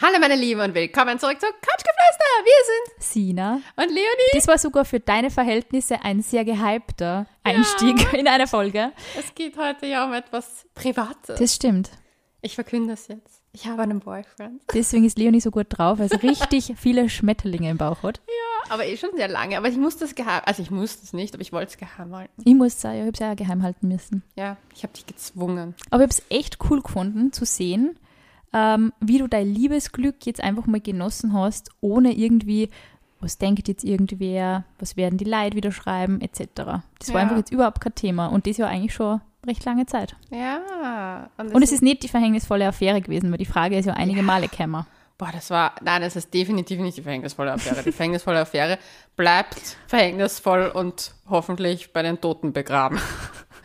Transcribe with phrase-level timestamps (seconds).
[0.00, 2.44] Hallo meine Lieben und willkommen zurück zu Couchgeflüster.
[2.44, 3.54] Wir sind Sina.
[3.74, 4.30] und Leonie.
[4.32, 8.92] Das war sogar für deine Verhältnisse ein sehr gehypter Einstieg in eine Folge.
[9.18, 11.40] Es geht heute ja um etwas Privates.
[11.40, 11.90] Das stimmt.
[12.42, 13.42] Ich verkünde es jetzt.
[13.52, 14.62] Ich habe einen Boyfriend.
[14.72, 18.20] Deswegen ist Leonie so gut drauf, weil sie richtig viele Schmetterlinge im Bauch hat.
[18.68, 19.56] Aber eh schon sehr lange.
[19.56, 22.14] Aber ich musste es geheim, also ich musste es nicht, aber ich wollte es geheim
[22.14, 22.42] halten.
[22.44, 24.22] Ich muss sagen, ich habe es ja geheim halten müssen.
[24.36, 25.74] Ja, ich habe dich gezwungen.
[25.90, 27.98] Aber ich habe es echt cool gefunden zu sehen,
[28.52, 32.70] ähm, wie du dein Liebesglück jetzt einfach mal genossen hast, ohne irgendwie,
[33.20, 36.40] was denkt jetzt irgendwer, was werden die Leute wieder schreiben, etc.
[36.98, 37.20] Das war Ja.
[37.22, 40.16] einfach jetzt überhaupt kein Thema und das ja eigentlich schon recht lange Zeit.
[40.30, 41.28] Ja.
[41.38, 44.48] Und es ist nicht die verhängnisvolle Affäre gewesen, weil die Frage ist ja einige Male
[44.48, 44.84] gekommen.
[45.16, 47.82] Boah, das war, nein, es ist definitiv nicht die verhängnisvolle Affäre.
[47.82, 48.78] Die verhängnisvolle Affäre
[49.16, 53.00] bleibt verhängnisvoll und hoffentlich bei den Toten begraben.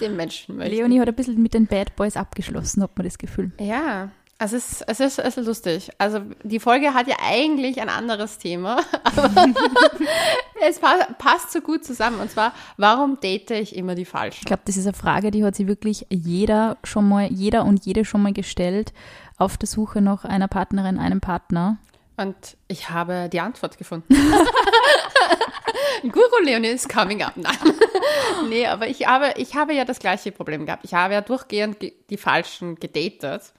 [0.00, 3.18] Den Menschen möchte Leonie hat ein bisschen mit den Bad Boys abgeschlossen, hat man das
[3.18, 3.52] Gefühl.
[3.58, 4.10] Ja,
[4.42, 5.90] es ist, es ist, es ist lustig.
[5.98, 9.30] Also die Folge hat ja eigentlich ein anderes Thema, aber
[10.66, 12.18] es pa passt so gut zusammen.
[12.20, 14.38] Und zwar, warum date ich immer die Falschen?
[14.40, 17.84] Ich glaube, das ist eine Frage, die hat sich wirklich jeder schon mal, jeder und
[17.84, 18.94] jede schon mal gestellt
[19.36, 21.76] auf der Suche nach einer Partnerin, einem Partner.
[22.16, 24.14] Und ich habe die Antwort gefunden.
[26.02, 27.36] Guru Leonie is coming up.
[27.36, 27.56] Nein.
[28.48, 30.84] nee, aber ich habe, ich habe ja das gleiche Problem gehabt.
[30.84, 33.52] Ich habe ja durchgehend ge- die Falschen gedatet,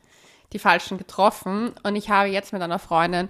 [0.53, 1.73] die Falschen getroffen.
[1.83, 3.30] Und ich habe jetzt mit einer Freundin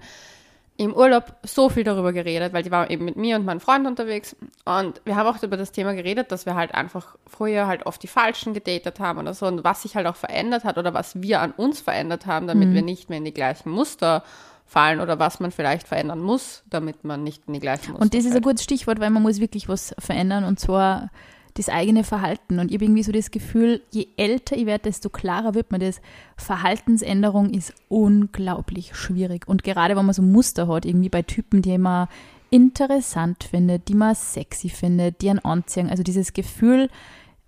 [0.77, 3.85] im Urlaub so viel darüber geredet, weil die war eben mit mir und meinem Freund
[3.85, 4.35] unterwegs.
[4.65, 8.01] Und wir haben auch über das Thema geredet, dass wir halt einfach früher halt oft
[8.01, 9.45] die Falschen gedatet haben oder so.
[9.45, 12.73] Und was sich halt auch verändert hat oder was wir an uns verändert haben, damit
[12.73, 14.23] wir nicht mehr in die gleichen Muster
[14.71, 18.13] fallen oder was man vielleicht verändern muss, damit man nicht in die gleichen Muster Und
[18.13, 21.09] das ist ein gutes Stichwort, weil man muss wirklich was verändern und zwar
[21.55, 22.57] das eigene Verhalten.
[22.57, 25.79] Und ich habe irgendwie so das Gefühl, je älter ich werde, desto klarer wird mir
[25.79, 25.99] das.
[26.37, 29.45] Verhaltensänderung ist unglaublich schwierig.
[29.45, 32.07] Und gerade wenn man so Muster hat, irgendwie bei Typen, die man
[32.49, 35.89] interessant findet, die man sexy findet, die einen anziehen.
[35.89, 36.89] Also dieses Gefühl,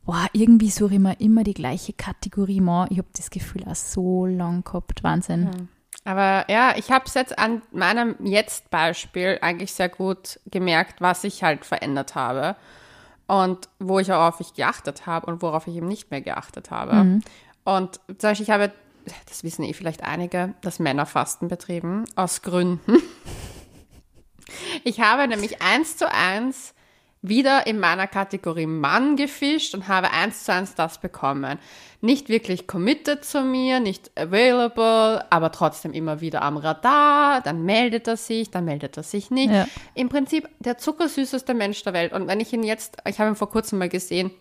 [0.05, 2.87] boah, irgendwie suche ich mir immer die gleiche Kategorie mal.
[2.89, 5.03] Ich habe das Gefühl auch so lang gehabt.
[5.03, 5.69] Wahnsinn.
[6.05, 11.43] Aber ja, ich habe es jetzt an meinem Jetzt-Beispiel eigentlich sehr gut gemerkt, was ich
[11.43, 12.55] halt verändert habe
[13.27, 16.71] und wo ich auch auf ich geachtet habe und worauf ich eben nicht mehr geachtet
[16.71, 17.21] habe.
[17.63, 18.71] Und zum Beispiel, ich habe,
[19.27, 22.97] das wissen eh vielleicht einige, das Männerfasten betrieben, aus Gründen.
[24.83, 26.75] Ich habe nämlich eins zu eins
[27.23, 31.57] wieder in meiner Kategorie Mann gefischt und habe eins zu eins das bekommen.
[32.01, 37.39] Nicht wirklich committed zu mir, nicht available, aber trotzdem immer wieder am Radar.
[37.39, 39.53] Dann meldet er sich, dann meldet er sich nicht.
[39.53, 39.67] Ja.
[39.95, 42.11] Im Prinzip der zuckersüßeste Mensch der Welt.
[42.11, 44.31] Und wenn ich ihn jetzt, ich habe ihn vor kurzem mal gesehen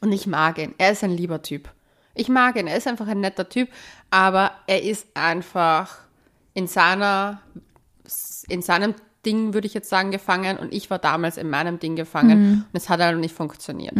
[0.00, 0.74] und ich mag ihn.
[0.78, 1.68] Er ist ein lieber Typ.
[2.14, 2.66] Ich mag ihn.
[2.66, 3.68] Er ist einfach ein netter Typ,
[4.10, 5.98] aber er ist einfach
[6.54, 7.42] in seiner,
[8.48, 8.94] in seinem
[9.28, 12.76] Ding, würde ich jetzt sagen, gefangen und ich war damals in meinem Ding gefangen und
[12.76, 13.94] es hat halt nicht funktioniert.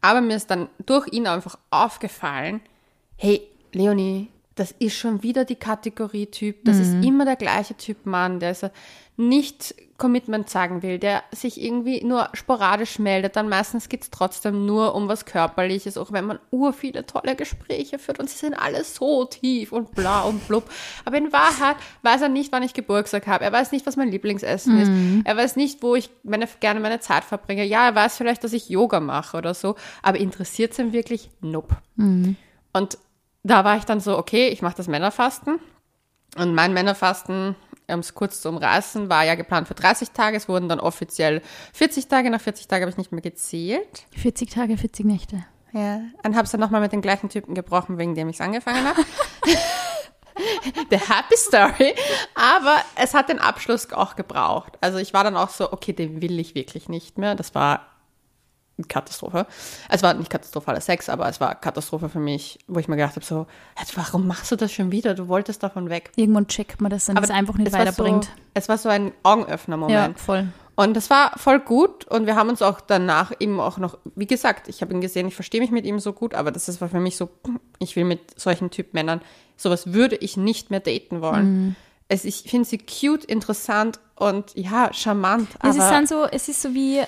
[0.00, 2.60] Aber mir ist dann durch ihn einfach aufgefallen,
[3.16, 3.42] hey,
[3.72, 8.40] Leonie, das ist schon wieder die Kategorie Typ, das ist immer der gleiche Typ Mann,
[8.40, 8.68] der so
[9.16, 14.94] nicht Commitment sagen will, der sich irgendwie nur sporadisch meldet, dann meistens geht's trotzdem nur
[14.94, 18.82] um was Körperliches, auch wenn man ur viele tolle Gespräche führt und sie sind alle
[18.82, 20.64] so tief und bla und blub.
[21.04, 24.10] Aber in Wahrheit weiß er nicht, wann ich Geburtstag habe, er weiß nicht, was mein
[24.10, 27.64] Lieblingsessen ist, er weiß nicht, wo ich meine, gerne meine Zeit verbringe.
[27.64, 31.30] Ja, er weiß vielleicht, dass ich Yoga mache oder so, aber interessiert ihn wirklich?
[31.42, 31.76] Nope.
[32.72, 32.98] Und
[33.42, 35.58] da war ich dann so, okay, ich mache das Männerfasten.
[36.36, 37.56] Und mein Männerfasten,
[37.88, 40.36] um es kurz zu umreißen, war ja geplant für 30 Tage.
[40.36, 41.42] Es wurden dann offiziell
[41.72, 42.30] 40 Tage.
[42.30, 44.06] Nach 40 Tagen habe ich nicht mehr gezählt.
[44.16, 45.44] 40 Tage, 40 Nächte.
[45.72, 46.00] Ja.
[46.24, 48.84] Und habe es dann nochmal mit den gleichen Typen gebrochen, wegen dem ich es angefangen
[48.86, 49.04] habe.
[50.90, 51.94] The happy story.
[52.34, 54.78] Aber es hat den Abschluss auch gebraucht.
[54.80, 57.34] Also ich war dann auch so, okay, den will ich wirklich nicht mehr.
[57.34, 57.89] Das war
[58.88, 59.46] Katastrophe.
[59.88, 63.16] Es war nicht katastrophaler Sex, aber es war Katastrophe für mich, wo ich mir gedacht
[63.16, 63.46] habe, so,
[63.78, 65.14] "Jetzt, warum machst du das schon wieder?
[65.14, 66.12] Du wolltest davon weg.
[66.16, 68.24] Irgendwann checkt man das, dann es einfach nicht es weiterbringt.
[68.24, 70.16] So, es war so ein Augenöffner-Moment.
[70.16, 70.48] Ja, voll.
[70.76, 74.26] Und das war voll gut und wir haben uns auch danach eben auch noch, wie
[74.26, 76.80] gesagt, ich habe ihn gesehen, ich verstehe mich mit ihm so gut, aber das ist
[76.80, 77.28] war für mich so,
[77.80, 79.20] ich will mit solchen Typ Männern,
[79.58, 81.66] sowas würde ich nicht mehr daten wollen.
[81.66, 81.76] Mhm.
[82.12, 85.48] Es, ich finde sie cute, interessant und ja, charmant.
[85.62, 87.00] Es ist, aber dann so, es ist so wie,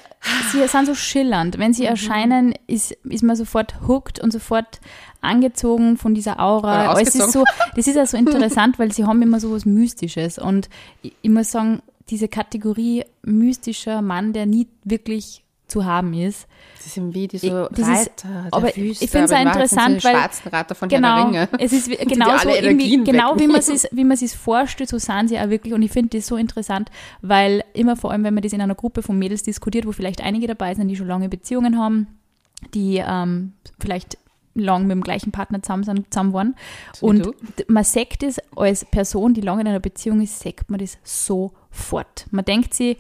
[0.52, 1.58] sie sind so schillernd.
[1.58, 1.75] Wenn Mhm.
[1.75, 4.81] sie erscheinen, ist, ist man sofort hooked und sofort
[5.20, 6.87] angezogen von dieser Aura.
[6.90, 7.43] Aber es ist so,
[7.76, 10.38] das ist ja so interessant, weil sie haben immer so was Mystisches.
[10.38, 10.69] Und
[11.02, 15.43] ich, ich muss sagen, diese Kategorie mystischer Mann, der nie wirklich
[15.73, 16.47] zu haben ist.
[16.81, 19.41] Sie sind wie diese Ich- das ist- Reiter der aber Wüste, ich finde es auch
[19.41, 21.49] interessant, weil schwarzen Reiter von Herr der genau, Ringe.
[21.59, 25.39] es ist irgendwie, Energien genau wie man es wie man es vorstellt, so sind sie
[25.39, 26.91] auch wirklich und ich finde das so interessant,
[27.21, 30.21] weil immer vor allem, wenn man das in einer Gruppe von Mädels diskutiert, wo vielleicht
[30.23, 32.07] einige dabei sind, die schon lange Beziehungen haben,
[32.75, 34.19] die ähm, vielleicht
[34.55, 36.55] lang mit dem gleichen Partner zusammen, sind, zusammen waren
[36.93, 37.29] So und
[37.69, 42.27] man sagt es als Person, die lange in einer Beziehung ist, sagt man das sofort.
[42.31, 42.99] Man denkt sich,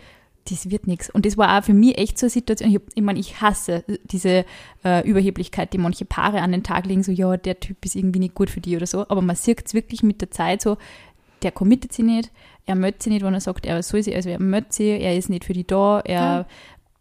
[0.50, 1.08] das wird nichts.
[1.10, 2.70] Und das war auch für mich echt so eine Situation.
[2.70, 4.44] Ich, ich meine, ich hasse diese
[4.84, 8.18] äh, Überheblichkeit, die manche Paare an den Tag legen, so, ja, der Typ ist irgendwie
[8.18, 9.06] nicht gut für die oder so.
[9.08, 10.78] Aber man sieht es wirklich mit der Zeit so,
[11.42, 12.30] der committet sich nicht,
[12.66, 15.16] er möchte sich nicht, wenn er sagt, er soll sie, also er möchte sie, er
[15.16, 16.20] ist nicht für die da, er.
[16.20, 16.46] Ja.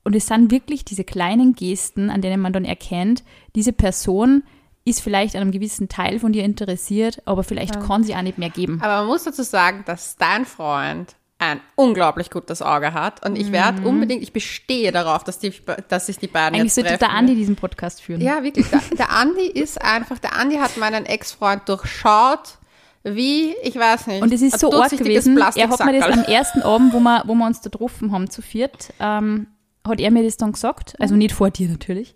[0.04, 3.24] Und es sind wirklich diese kleinen Gesten, an denen man dann erkennt,
[3.56, 4.42] diese Person
[4.84, 8.40] ist vielleicht an einem gewissen Teil von dir interessiert, aber vielleicht kann sie auch nicht
[8.40, 8.82] mehr geben.
[8.82, 13.52] Aber man muss dazu sagen, dass dein Freund ein unglaublich gutes Auge hat und ich
[13.52, 15.52] werde unbedingt, ich bestehe darauf, dass, die,
[15.90, 17.00] dass sich die beiden Eigentlich jetzt sollte treffen.
[17.00, 18.22] der Andi diesen Podcast führen.
[18.22, 18.68] Ja, wirklich.
[18.70, 22.60] Der, der Andi ist einfach, der Andi hat meinen Ex-Freund durchschaut,
[23.04, 24.22] wie, ich weiß nicht.
[24.22, 27.24] Und es ist so arg gewesen, er hat mir das am ersten Abend, wo wir,
[27.26, 29.48] wo wir uns da getroffen haben, zu viert, ähm,
[29.86, 30.94] hat er mir das dann gesagt.
[31.00, 32.16] Also nicht vor dir natürlich.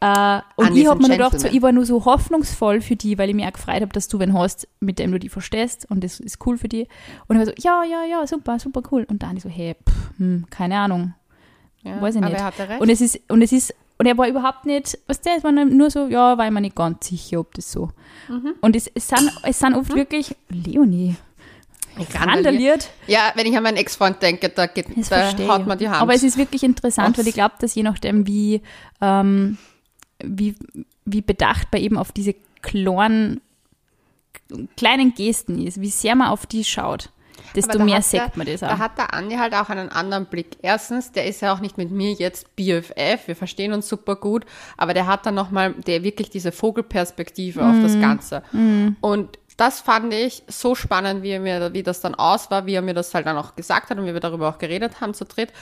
[0.00, 3.28] Äh, und ich habe mir gedacht, so, ich war nur so hoffnungsvoll für die, weil
[3.28, 6.02] ich mich auch gefreut habe, dass du wen hast, mit dem du die verstehst und
[6.02, 6.88] das ist cool für die.
[7.28, 9.06] Und ich war so, ja, ja, ja, super, super cool.
[9.08, 11.14] Und dann ich so, hey, pff, hm, keine Ahnung,
[11.82, 12.58] Ja, weiß ich aber nicht.
[12.58, 12.80] er.
[12.80, 15.52] Und es ist, und es ist, und er war überhaupt nicht, was der, es war
[15.52, 17.90] nur so, ja, war ich mir nicht ganz sicher, ob das so.
[18.28, 18.54] Mhm.
[18.62, 21.16] Und es, es, sind, es sind oft wirklich, Leonie,
[22.14, 22.88] randaliert.
[23.06, 26.00] Ja, wenn ich an meinen Ex-Freund denke, da, geht, da haut man die Hand.
[26.00, 27.18] Aber es ist wirklich interessant, Aus.
[27.18, 28.62] weil ich glaube, dass je nachdem, wie,
[29.02, 29.58] ähm,
[30.24, 30.54] wie,
[31.04, 33.40] wie bedacht man eben auf diese kleinen,
[34.76, 37.10] kleinen Gesten ist, wie sehr man auf die schaut,
[37.54, 38.78] desto da mehr sagt man das Da auch.
[38.78, 40.58] hat der Andi halt auch einen anderen Blick.
[40.62, 44.44] Erstens, der ist ja auch nicht mit mir jetzt BFF, wir verstehen uns super gut,
[44.76, 47.82] aber der hat dann nochmal, der wirklich diese Vogelperspektive auf Mhm.
[47.82, 48.42] das Ganze.
[49.00, 52.82] Und das fand ich so spannend, wie, mir, wie das dann aus war, wie er
[52.82, 55.24] mir das halt dann auch gesagt hat und wie wir darüber auch geredet haben zu
[55.24, 55.52] dritt.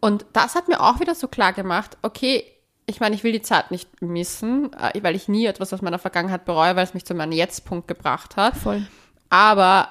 [0.00, 2.44] Und das hat mir auch wieder so klar gemacht, okay,
[2.88, 5.98] ich meine, ich will die Zeit nicht missen, äh, weil ich nie etwas aus meiner
[5.98, 8.56] Vergangenheit bereue, weil es mich zu meinem Jetztpunkt gebracht hat.
[8.56, 8.86] Voll.
[9.28, 9.88] Aber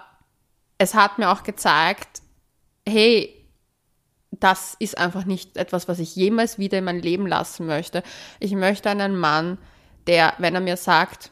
[0.77, 2.21] es hat mir auch gezeigt,
[2.87, 3.33] hey,
[4.31, 8.03] das ist einfach nicht etwas, was ich jemals wieder in mein Leben lassen möchte.
[8.39, 9.57] Ich möchte einen Mann,
[10.07, 11.31] der, wenn er mir sagt,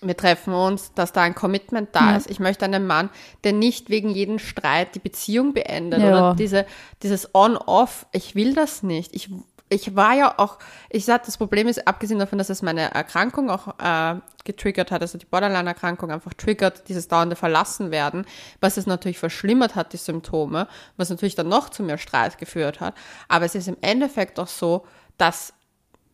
[0.00, 2.16] wir treffen uns, dass da ein Commitment da Ja.
[2.16, 2.28] ist.
[2.30, 3.08] Ich möchte einen Mann,
[3.44, 6.08] der nicht wegen jedem Streit die Beziehung beendet Ja.
[6.30, 6.66] oder diese,
[7.02, 8.06] dieses On-Off.
[8.12, 9.14] Ich will das nicht.
[9.14, 9.30] Ich,
[9.72, 10.58] ich war ja auch,
[10.90, 15.02] ich sag, das Problem ist, abgesehen davon, dass es meine Erkrankung auch äh, getriggert hat,
[15.02, 18.26] also die Borderline-Erkrankung einfach triggert, dieses dauernde Verlassenwerden,
[18.60, 22.80] was es natürlich verschlimmert hat, die Symptome, was natürlich dann noch zu mehr Streit geführt
[22.80, 22.94] hat.
[23.28, 24.84] Aber es ist im Endeffekt auch so,
[25.16, 25.54] dass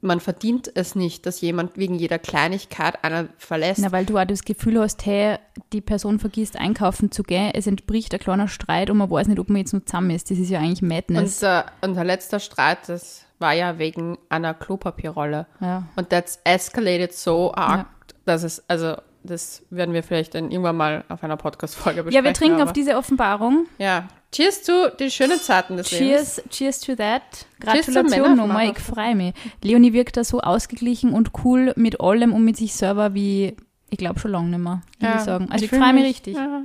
[0.00, 3.80] man verdient es nicht, dass jemand wegen jeder Kleinigkeit einen verlässt.
[3.80, 5.38] Na, weil du auch das Gefühl hast, hey,
[5.72, 9.40] die Person vergisst einkaufen zu gehen, es entbricht ein kleiner Streit und man weiß nicht,
[9.40, 10.30] ob man jetzt noch zusammen ist.
[10.30, 11.42] Das ist ja eigentlich Madness.
[11.42, 15.46] Und äh, unser letzter Streit, das war ja wegen einer Klopapierrolle.
[15.60, 15.84] Ja.
[15.96, 17.86] Und that's escalated so arg,
[18.24, 22.24] dass es, also das werden wir vielleicht dann irgendwann mal auf einer Podcast-Folge besprechen.
[22.24, 23.66] ja, wir trinken auf diese Offenbarung.
[23.78, 26.36] Ja, cheers zu den schönen Zeiten des Lebens.
[26.36, 27.22] Cheers, cheers to that.
[27.62, 29.34] Cheers Gratulation nochmal, ich freue mich.
[29.62, 33.56] Leonie wirkt da so ausgeglichen und cool mit allem und mit sich selber wie,
[33.90, 35.48] ich glaube schon lange nicht mehr, würde ich sagen.
[35.50, 36.36] Also ich, fühl freue mich richtig.
[36.36, 36.62] Ja.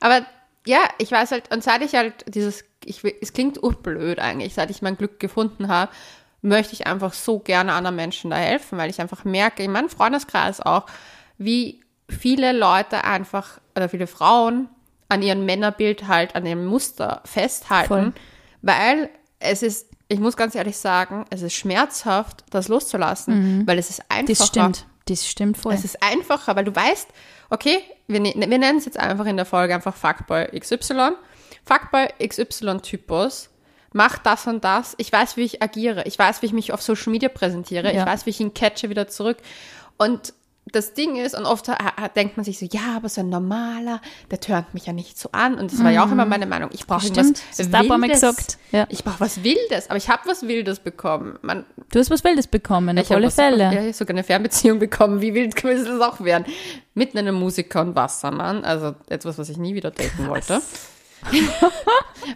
[0.00, 0.26] Aber
[0.66, 4.70] ja, ich weiß halt, und seit ich halt dieses, ich, es klingt urblöd eigentlich, seit
[4.70, 5.92] ich mein Glück gefunden habe,
[6.42, 9.88] möchte ich einfach so gerne anderen Menschen da helfen, weil ich einfach merke, in meinem
[9.88, 10.86] Freundeskreis auch,
[11.38, 14.68] wie viele Leute einfach, oder viele Frauen
[15.08, 18.12] an ihrem Männerbild halt, an ihrem Muster festhalten, Voll.
[18.62, 23.90] weil es ist, ich muss ganz ehrlich sagen, es ist schmerzhaft, das loszulassen, weil es
[23.90, 24.38] ist einfacher.
[24.38, 24.86] Das stimmt.
[25.06, 25.74] Das stimmt voll.
[25.74, 27.08] Es ist einfacher, weil du weißt,
[27.50, 31.10] okay, wir, ne- wir nennen es jetzt einfach in der Folge einfach Fuckboy XY.
[31.66, 33.50] Fuckboy XY-Typus
[33.92, 34.94] macht das und das.
[34.98, 36.04] Ich weiß, wie ich agiere.
[36.06, 37.92] Ich weiß, wie ich mich auf Social Media präsentiere.
[37.94, 38.00] Ja.
[38.00, 39.38] Ich weiß, wie ich ihn catche wieder zurück.
[39.98, 40.32] Und
[40.72, 41.68] das Ding ist, und oft
[42.16, 45.28] denkt man sich so, ja, aber so ein normaler, der tönt mich ja nicht so
[45.32, 45.54] an.
[45.56, 46.70] Und das war ja auch immer meine Meinung.
[46.72, 47.34] Ich brauche Mhm.
[47.70, 48.58] Mal Wildes.
[48.72, 48.86] Ja.
[48.88, 51.38] Ich brauche was Wildes, aber ich habe was Wildes bekommen.
[51.42, 53.64] Man, Du hast was Wildes bekommen, auf alle was- Fälle.
[53.64, 55.20] Ja, ich hab sogar eine Fernbeziehung bekommen.
[55.20, 56.44] Wie wild könnte das auch werden?
[56.94, 58.64] Mit einem Musiker und Wassermann.
[58.64, 60.60] Also etwas, was ich nie wieder daten wollte.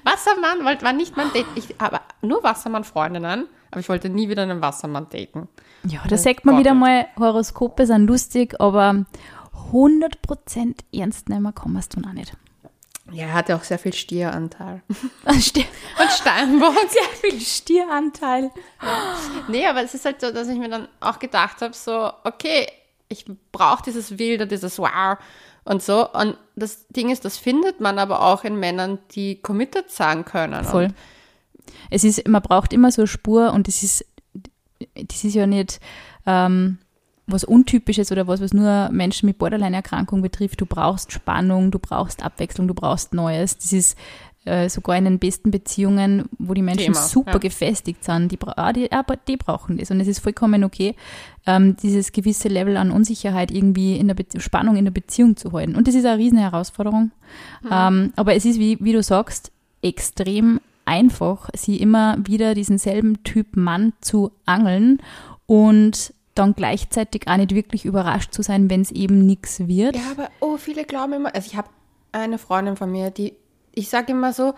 [0.05, 1.47] Wassermann wollte, war nicht mein Date.
[1.55, 5.49] Ich habe nur Wassermann-Freundinnen, aber ich wollte nie wieder einen Wassermann daten.
[5.85, 6.65] Ja, da sagt man Gott.
[6.65, 9.05] wieder mal, Horoskope sind lustig, aber
[9.73, 12.33] 100% ernst nehmen kann man es dann auch nicht.
[13.11, 14.83] Ja, er hatte auch sehr viel Stieranteil.
[15.41, 15.65] Stier
[16.01, 16.75] Und Steinbock.
[16.91, 18.51] sehr viel Stieranteil.
[19.49, 22.67] Nee, aber es ist halt so, dass ich mir dann auch gedacht habe, so, okay,
[23.09, 25.17] ich brauche dieses Wilde, dieses Wow
[25.65, 26.07] und so.
[26.13, 30.65] Und das Ding ist, das findet man aber auch in Männern, die committed sein können.
[30.65, 30.85] Voll.
[30.85, 30.95] Und
[31.91, 34.05] Es ist, man braucht immer so eine Spur und das ist,
[34.95, 35.81] das ist ja nicht
[36.27, 36.79] ähm,
[37.27, 40.61] was Untypisches oder was, was nur Menschen mit Borderline-Erkrankung betrifft.
[40.61, 43.59] Du brauchst Spannung, du brauchst Abwechslung, du brauchst Neues.
[43.59, 43.99] Das ist
[44.49, 47.39] äh, sogar in den besten Beziehungen, wo die Menschen Thema, super ja.
[47.39, 49.91] gefestigt sind, die, ah, die, aber die brauchen das.
[49.91, 50.95] Und es ist vollkommen okay,
[51.47, 55.53] ähm, dieses gewisse Level an Unsicherheit irgendwie in der Be Spannung in der Beziehung zu
[55.53, 55.77] halten.
[55.77, 57.11] Und das ist eine riesen Herausforderung.
[57.71, 63.23] Ähm, aber es ist, wie, wie du sagst, extrem einfach, sie immer wieder diesen selben
[63.23, 65.01] Typ Mann zu angeln
[65.47, 69.97] und dann gleichzeitig auch nicht wirklich überrascht zu sein, wenn es eben nichts wird.
[69.97, 71.69] Ja, aber oh, viele glauben immer, also ich habe
[72.13, 73.35] eine Freundin von mir, die,
[73.73, 74.55] ich sage immer so,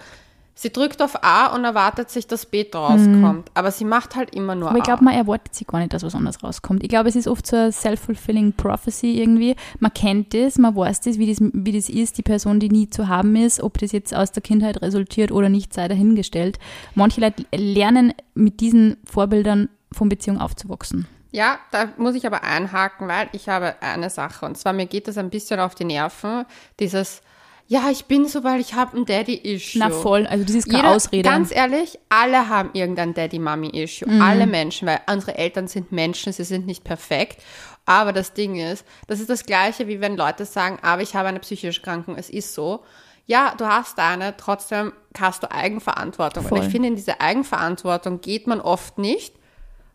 [0.54, 3.50] sie drückt auf A und erwartet sich, dass B rauskommt.
[3.54, 6.02] Aber sie macht halt immer nur Aber ich glaube, man erwartet sich gar nicht, dass
[6.02, 6.82] was anderes rauskommt.
[6.82, 9.56] Ich glaube, es ist oft so eine self-fulfilling prophecy irgendwie.
[9.78, 12.90] Man kennt das, man weiß das wie, das, wie das ist, die Person, die nie
[12.90, 16.58] zu haben ist, ob das jetzt aus der Kindheit resultiert oder nicht, sei dahingestellt.
[16.94, 21.06] Manche Leute lernen mit diesen Vorbildern von Beziehung aufzuwachsen.
[21.32, 25.06] Ja, da muss ich aber einhaken, weil ich habe eine Sache und zwar mir geht
[25.06, 26.44] das ein bisschen auf die Nerven,
[26.80, 27.22] dieses
[27.70, 29.78] ja, ich bin so, weil ich habe ein Daddy-Issue.
[29.78, 31.22] Na voll, also das ist keine Jeder, Ausrede.
[31.22, 34.10] Ganz ehrlich, alle haben irgendein Daddy-Mami-Issue.
[34.10, 34.20] Mhm.
[34.20, 37.40] Alle Menschen, weil unsere Eltern sind Menschen, sie sind nicht perfekt.
[37.86, 41.28] Aber das Ding ist, das ist das Gleiche, wie wenn Leute sagen, aber ich habe
[41.28, 42.80] eine psychische Erkrankung, es ist so.
[43.26, 46.42] Ja, du hast eine, trotzdem hast du Eigenverantwortung.
[46.42, 46.58] Voll.
[46.58, 49.36] Und ich finde, in diese Eigenverantwortung geht man oft nicht.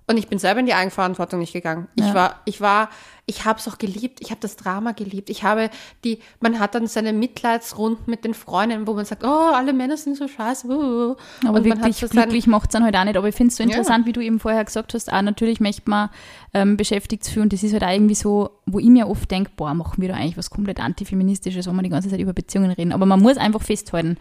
[0.08, 1.88] Und ich bin selber in die Eigenverantwortung nicht gegangen.
[1.96, 2.14] Ich Ja.
[2.14, 2.90] war, ich war,
[3.26, 4.20] ich habe es auch geliebt.
[4.22, 5.32] Ich habe das Drama geliebt.
[5.32, 5.72] Ich habe
[6.04, 9.98] die, man hat dann seine Mitleidsrunden mit den Freunden, wo man sagt, oh, alle Männer
[9.98, 10.68] sind so scheiße.
[10.68, 11.16] uh.
[11.48, 13.18] Aber Und wirklich so glücklich macht es dann halt auch nicht.
[13.18, 13.70] Aber ich finde es so Ja.
[13.70, 16.10] interessant, wie du eben vorher gesagt hast, auch natürlich möchte man
[16.54, 17.50] ähm, beschäftigt fühlen.
[17.50, 20.16] Das ist halt auch irgendwie so, wo ich mir oft denke, boah, machen wir da
[20.16, 22.92] eigentlich was komplett antifeministisches, wenn wir die ganze Zeit über Beziehungen reden.
[22.94, 24.18] Aber man muss einfach festhalten,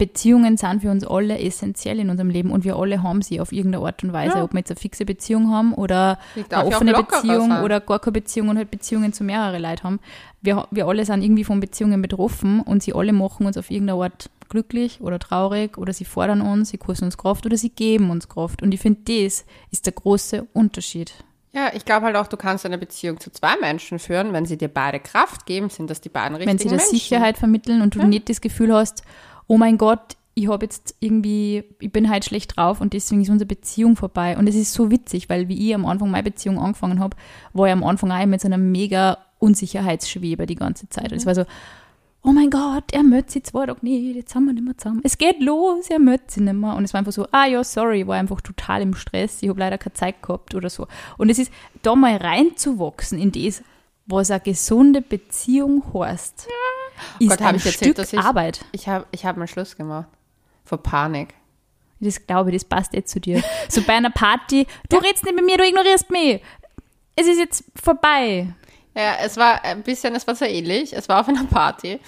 [0.00, 3.52] Beziehungen sind für uns alle essentiell in unserem Leben und wir alle haben sie auf
[3.52, 4.38] irgendeine Art und Weise.
[4.38, 4.44] Ja.
[4.44, 7.62] Ob wir jetzt eine fixe Beziehung haben oder eine ja offene Beziehung sein.
[7.62, 10.00] oder gar keine Beziehung und halt Beziehungen zu mehreren Leuten haben.
[10.40, 14.02] Wir, wir alle sind irgendwie von Beziehungen betroffen und sie alle machen uns auf irgendeine
[14.02, 18.08] Art glücklich oder traurig oder sie fordern uns, sie kosten uns Kraft oder sie geben
[18.08, 18.62] uns Kraft.
[18.62, 21.12] Und ich finde, das ist der große Unterschied.
[21.52, 24.56] Ja, ich glaube halt auch, du kannst eine Beziehung zu zwei Menschen führen, wenn sie
[24.56, 26.90] dir beide Kraft geben, sind das die beiden richtigen Wenn sie dir Menschen.
[26.90, 29.02] Sicherheit vermitteln und du nicht das Gefühl hast,
[29.50, 33.30] oh mein Gott, ich habe jetzt irgendwie, ich bin halt schlecht drauf und deswegen ist
[33.30, 34.38] unsere Beziehung vorbei.
[34.38, 37.16] Und es ist so witzig, weil wie ich am Anfang meine Beziehung angefangen habe,
[37.52, 41.10] war ich am Anfang auch mit so einer mega Unsicherheitsschwebe die ganze Zeit.
[41.10, 41.46] Und es war so,
[42.22, 45.00] oh mein Gott, er mögt sie zwei Tage nicht, jetzt sind wir nicht mehr zusammen.
[45.02, 46.76] Es geht los, er mögt sie nicht mehr.
[46.76, 49.48] Und es war einfach so, ah ja, sorry, ich war einfach total im Stress, ich
[49.48, 50.86] habe leider keine Zeit gehabt oder so.
[51.18, 51.50] Und es ist,
[51.82, 53.64] da mal reinzuwachsen in das,
[54.06, 56.46] was eine gesunde Beziehung heißt,
[57.18, 58.60] ist Gott, hab ein ich erzählt, Stück dass ich- Arbeit.
[58.72, 60.08] Ich habe ich hab mal Schluss gemacht.
[60.64, 61.34] Vor Panik.
[62.00, 63.42] Das glaube ich, das passt eh zu dir.
[63.68, 66.40] So bei einer Party, du redest nicht mit mir, du ignorierst mich.
[67.16, 68.54] Es ist jetzt vorbei.
[68.96, 70.92] Ja, es war ein bisschen, es war so ähnlich.
[70.94, 72.00] Es war auf einer Party.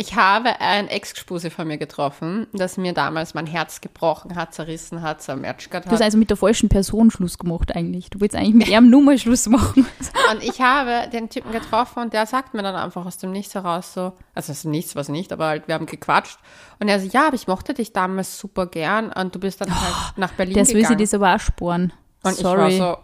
[0.00, 5.02] Ich habe ein Ex-Spuse von mir getroffen, das mir damals mein Herz gebrochen hat, zerrissen
[5.02, 6.02] hat, zermatschgert Du hast hat.
[6.04, 8.08] also mit der falschen Person Schluss gemacht eigentlich.
[8.08, 9.86] Du willst eigentlich mit ihm nur mal Schluss machen.
[10.32, 13.54] Und ich habe den Typen getroffen und der sagt mir dann einfach aus dem Nichts
[13.54, 16.38] heraus so, also es ist nichts, was nicht, aber halt, wir haben gequatscht.
[16.78, 19.68] Und er so, ja, aber ich mochte dich damals super gern und du bist dann
[19.68, 20.98] halt nach Berlin Das will sie gegangen.
[21.00, 21.92] das aber auch sparen.
[22.22, 22.72] Und Sorry.
[22.74, 22.96] ich war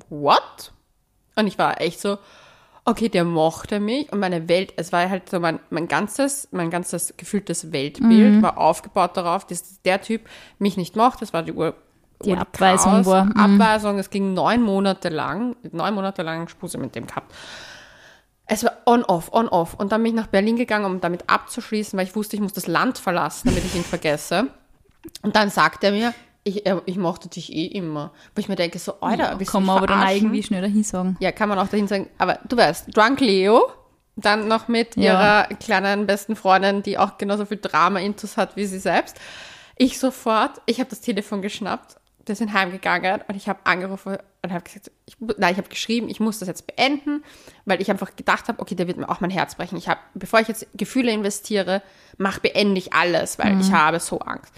[0.00, 0.72] so, what?
[1.36, 2.18] Und ich war echt so,
[2.84, 6.70] okay, der mochte mich und meine Welt, es war halt so mein, mein ganzes, mein
[6.70, 8.42] ganzes gefühltes Weltbild Mhm.
[8.42, 10.22] war aufgebaut darauf, dass der Typ
[10.58, 11.74] mich nicht mochte, das war die Ur
[12.24, 13.36] Die Abweisung Chaos, war, mhm.
[13.36, 17.32] Abweisung, es ging neun Monate lang, neun Monate lang Spuse mit dem gehabt.
[18.46, 19.74] Es war on-off, on-off.
[19.74, 22.52] Und dann bin ich nach Berlin gegangen, um damit abzuschließen, weil ich wusste, ich muss
[22.52, 24.48] das Land verlassen, damit ich ihn vergesse.
[25.22, 26.12] Und dann sagt er mir,
[26.44, 28.12] ich, er- ich mochte dich eh immer.
[28.34, 30.82] Wo ich mir denke, so, Alter, willst du Kann man aber dann irgendwie schnell dahin
[30.84, 31.16] sagen.
[31.20, 32.08] Ja, kann man auch dahin sagen.
[32.18, 33.70] Aber du weißt, Drunk Leo,
[34.16, 35.44] dann noch mit Ja.
[35.48, 39.16] ihrer kleinen besten Freundin, die auch genauso viel Drama-Intus hat wie sie selbst.
[39.76, 41.96] Ich sofort, ich habe das Telefon geschnappt,
[42.26, 46.08] wir sind heimgegangen und ich habe angerufen und habe gesagt, ich, nein, ich habe geschrieben,
[46.08, 47.24] ich muss das jetzt beenden,
[47.64, 49.76] weil ich einfach gedacht habe, okay, der wird mir auch mein Herz brechen.
[49.78, 51.82] Ich habe, bevor ich jetzt Gefühle investiere,
[52.18, 54.52] mach beende ich alles, weil ich habe so Angst.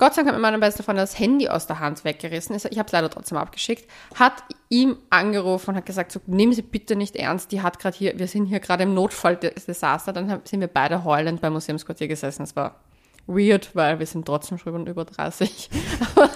[0.00, 2.56] Gott sei Dank hat mir meine beste Freundin das Handy aus der Hand weggerissen.
[2.56, 3.86] Ich habe es leider trotzdem abgeschickt.
[4.14, 4.32] Hat
[4.70, 8.18] ihm angerufen und hat gesagt, so, nehmen Sie bitte nicht ernst, die hat gerade hier,
[8.18, 10.14] wir sind hier gerade im Notfalldesaster.
[10.14, 12.44] Dann sind wir beide heulend beim Museumsquartier gesessen.
[12.44, 12.76] Es war
[13.26, 15.68] weird, weil wir sind trotzdem schon über 30.
[16.16, 16.30] Aber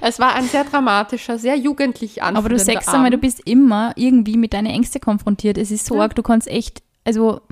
[0.00, 4.38] es war ein sehr dramatischer, sehr jugendlich Aber du sagst einmal, du bist immer irgendwie
[4.38, 5.58] mit deinen Ängsten konfrontiert.
[5.58, 6.00] Es ist so ja.
[6.00, 7.42] arg, du kannst echt, also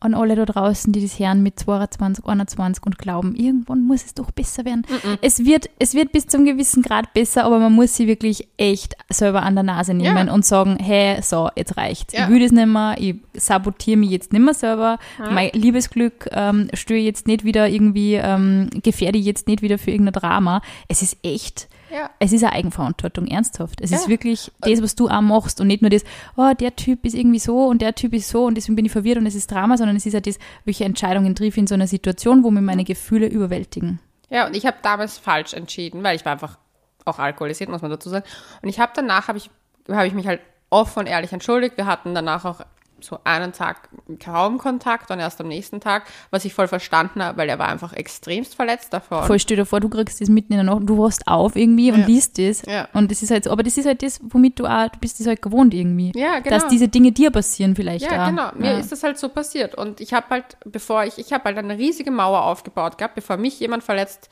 [0.00, 4.14] an alle da draußen, die das hören mit 22, 21 und glauben, irgendwann muss es
[4.14, 4.84] doch besser werden.
[4.88, 5.18] Mm -mm.
[5.22, 8.94] Es, wird, es wird bis zum gewissen Grad besser, aber man muss sie wirklich echt
[9.08, 10.32] selber an der Nase nehmen ja.
[10.32, 12.14] und sagen, hey, so, jetzt reicht's.
[12.14, 12.24] Ja.
[12.24, 15.30] Ich will das nicht mehr, ich sabotiere mich jetzt nicht mehr selber, ja.
[15.30, 19.90] mein Liebesglück ähm, störe jetzt nicht wieder irgendwie, ähm, gefährde ich jetzt nicht wieder für
[19.90, 20.62] irgendein Drama.
[20.86, 22.10] Es ist echt ja.
[22.18, 23.80] Es ist eine Eigenverantwortung, ernsthaft.
[23.80, 23.96] Es ja.
[23.96, 26.04] ist wirklich das, was du auch machst und nicht nur das,
[26.36, 28.92] oh, der Typ ist irgendwie so und der Typ ist so und deswegen bin ich
[28.92, 31.66] verwirrt und es ist Drama, sondern es ist ja das, welche Entscheidungen triff ich in
[31.66, 34.00] so einer Situation, wo mir meine Gefühle überwältigen.
[34.30, 36.58] Ja, und ich habe damals falsch entschieden, weil ich war einfach
[37.04, 38.24] auch alkoholisiert, muss man dazu sagen.
[38.62, 39.50] Und ich habe danach, habe ich,
[39.88, 40.40] hab ich mich halt
[40.70, 41.76] offen und ehrlich entschuldigt.
[41.76, 42.60] Wir hatten danach auch
[43.00, 43.88] so einen Tag
[44.22, 47.68] kaum Kontakt und erst am nächsten Tag, was ich voll verstanden habe, weil er war
[47.68, 49.24] einfach extremst verletzt davon.
[49.24, 51.92] Voll stell dir vor, du kriegst das mitten in der Nacht, du wachst auf irgendwie
[51.92, 52.06] und ja.
[52.06, 52.62] liest das.
[52.66, 52.88] Ja.
[52.92, 55.20] Und das ist halt so, aber das ist halt das, womit du auch, du bist
[55.20, 56.12] das halt gewohnt irgendwie.
[56.14, 56.56] Ja, genau.
[56.56, 58.30] Dass diese Dinge dir passieren vielleicht Ja, auch.
[58.30, 58.50] genau.
[58.54, 58.78] Mir ja.
[58.78, 59.74] ist das halt so passiert.
[59.74, 63.36] Und ich habe halt, bevor ich, ich habe halt eine riesige Mauer aufgebaut gehabt, bevor
[63.36, 64.28] mich jemand verletzt,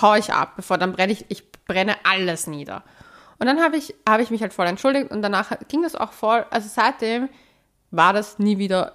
[0.00, 2.84] hau ich ab, bevor dann brenne ich, ich brenne alles nieder.
[3.38, 6.12] Und dann habe ich, habe ich mich halt voll entschuldigt und danach ging das auch
[6.12, 7.28] voll, also seitdem
[7.90, 8.94] war das nie wieder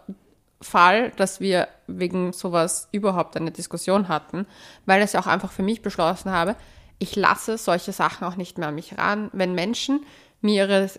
[0.62, 4.48] Fall, dass wir wegen sowas überhaupt eine Diskussion hatten,
[4.86, 6.56] weil ich auch einfach für mich beschlossen habe,
[7.00, 9.30] ich lasse solche Sachen auch nicht mehr an mich ran.
[9.34, 10.06] Wenn Menschen
[10.42, 10.90] mir ihre,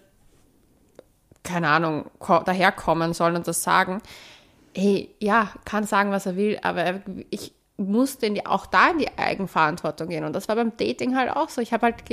[1.42, 2.10] keine Ahnung,
[2.44, 4.02] daherkommen sollen und das sagen,
[4.76, 9.18] hey, ja, kann sagen, was er will, aber ich musste die, auch da in die
[9.18, 10.24] Eigenverantwortung gehen.
[10.24, 11.60] Und das war beim Dating halt auch so.
[11.60, 12.04] Ich habe halt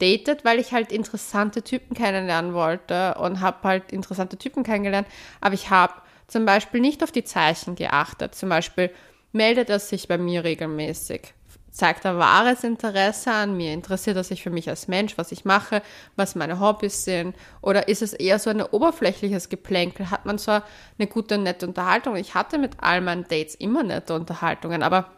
[0.00, 5.06] gedatet, weil ich halt interessante Typen kennenlernen wollte und habe halt interessante Typen kennengelernt.
[5.40, 5.94] Aber ich habe
[6.26, 8.34] zum Beispiel nicht auf die Zeichen geachtet.
[8.34, 8.90] Zum Beispiel
[9.32, 11.34] meldet er sich bei mir regelmäßig.
[11.70, 13.72] Zeigt er wahres Interesse an mir?
[13.72, 15.82] Interessiert er sich für mich als Mensch, was ich mache,
[16.16, 17.36] was meine Hobbys sind?
[17.62, 20.10] Oder ist es eher so ein oberflächliches Geplänkel?
[20.10, 20.64] Hat man zwar
[20.98, 22.16] eine gute, nette Unterhaltung?
[22.16, 25.12] Ich hatte mit all meinen Dates immer nette Unterhaltungen, aber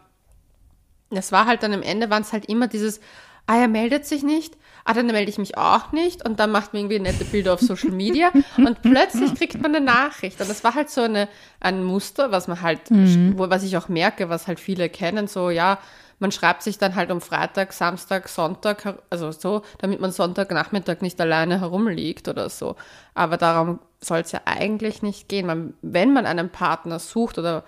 [1.09, 2.99] es war halt dann am Ende, waren es halt immer dieses,
[3.47, 6.73] ah, er meldet sich nicht, ah, dann melde ich mich auch nicht und dann macht
[6.73, 10.39] man irgendwie nette Bilder auf Social Media und plötzlich kriegt man eine Nachricht.
[10.39, 11.27] Und das war halt so eine,
[11.59, 13.37] ein Muster, was man halt, mhm.
[13.37, 15.79] wo, was ich auch merke, was halt viele kennen, so, ja,
[16.19, 21.19] man schreibt sich dann halt um Freitag, Samstag, Sonntag, also so, damit man Sonntagnachmittag nicht
[21.19, 22.77] alleine herumliegt oder so.
[23.13, 25.45] Aber darum soll es ja eigentlich nicht gehen.
[25.45, 27.65] Man, wenn man einen Partner sucht oder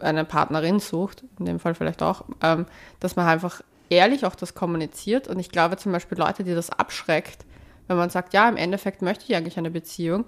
[0.00, 2.66] eine Partnerin sucht, in dem Fall vielleicht auch, ähm,
[3.00, 5.28] dass man einfach ehrlich auch das kommuniziert.
[5.28, 7.44] Und ich glaube zum Beispiel Leute, die das abschreckt,
[7.86, 10.24] wenn man sagt, ja, im Endeffekt möchte ich eigentlich eine Beziehung,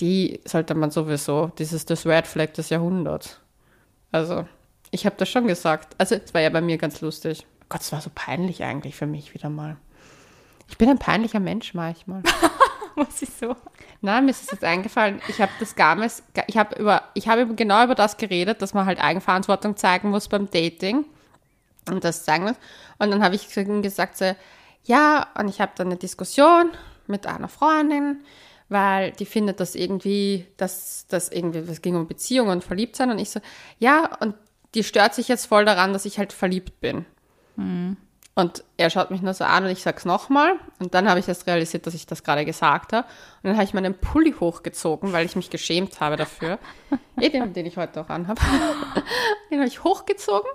[0.00, 3.40] die sollte man sowieso, das ist das Red Flag des Jahrhunderts.
[4.12, 4.46] Also,
[4.90, 5.94] ich habe das schon gesagt.
[5.98, 7.46] Also, es war ja bei mir ganz lustig.
[7.62, 9.76] Oh Gott, es war so peinlich eigentlich für mich wieder mal.
[10.68, 12.22] Ich bin ein peinlicher Mensch manchmal.
[12.94, 13.54] Was ist so?
[14.00, 15.20] Nein, mir ist es jetzt eingefallen.
[15.28, 18.86] Ich habe das Games, ich habe über, ich habe genau über das geredet, dass man
[18.86, 21.04] halt Eigenverantwortung zeigen muss beim Dating
[21.88, 22.56] und das zeigen muss.
[22.98, 24.34] Und dann habe ich gesagt so,
[24.84, 26.70] ja, und ich habe dann eine Diskussion
[27.06, 28.22] mit einer Freundin,
[28.68, 33.18] weil die findet das irgendwie, dass das irgendwie, es ging um Beziehungen und Verliebtsein und
[33.18, 33.40] ich so,
[33.78, 34.34] ja, und
[34.74, 37.06] die stört sich jetzt voll daran, dass ich halt verliebt bin.
[37.56, 37.96] Mhm.
[38.38, 40.52] Und er schaut mich nur so an und ich sag's nochmal.
[40.78, 43.06] Und dann habe ich erst realisiert, dass ich das gerade gesagt habe.
[43.42, 46.58] Und dann habe ich meinen Pulli hochgezogen, weil ich mich geschämt habe dafür.
[47.20, 48.42] eh den, den ich heute auch anhabe.
[49.50, 50.50] den habe ich hochgezogen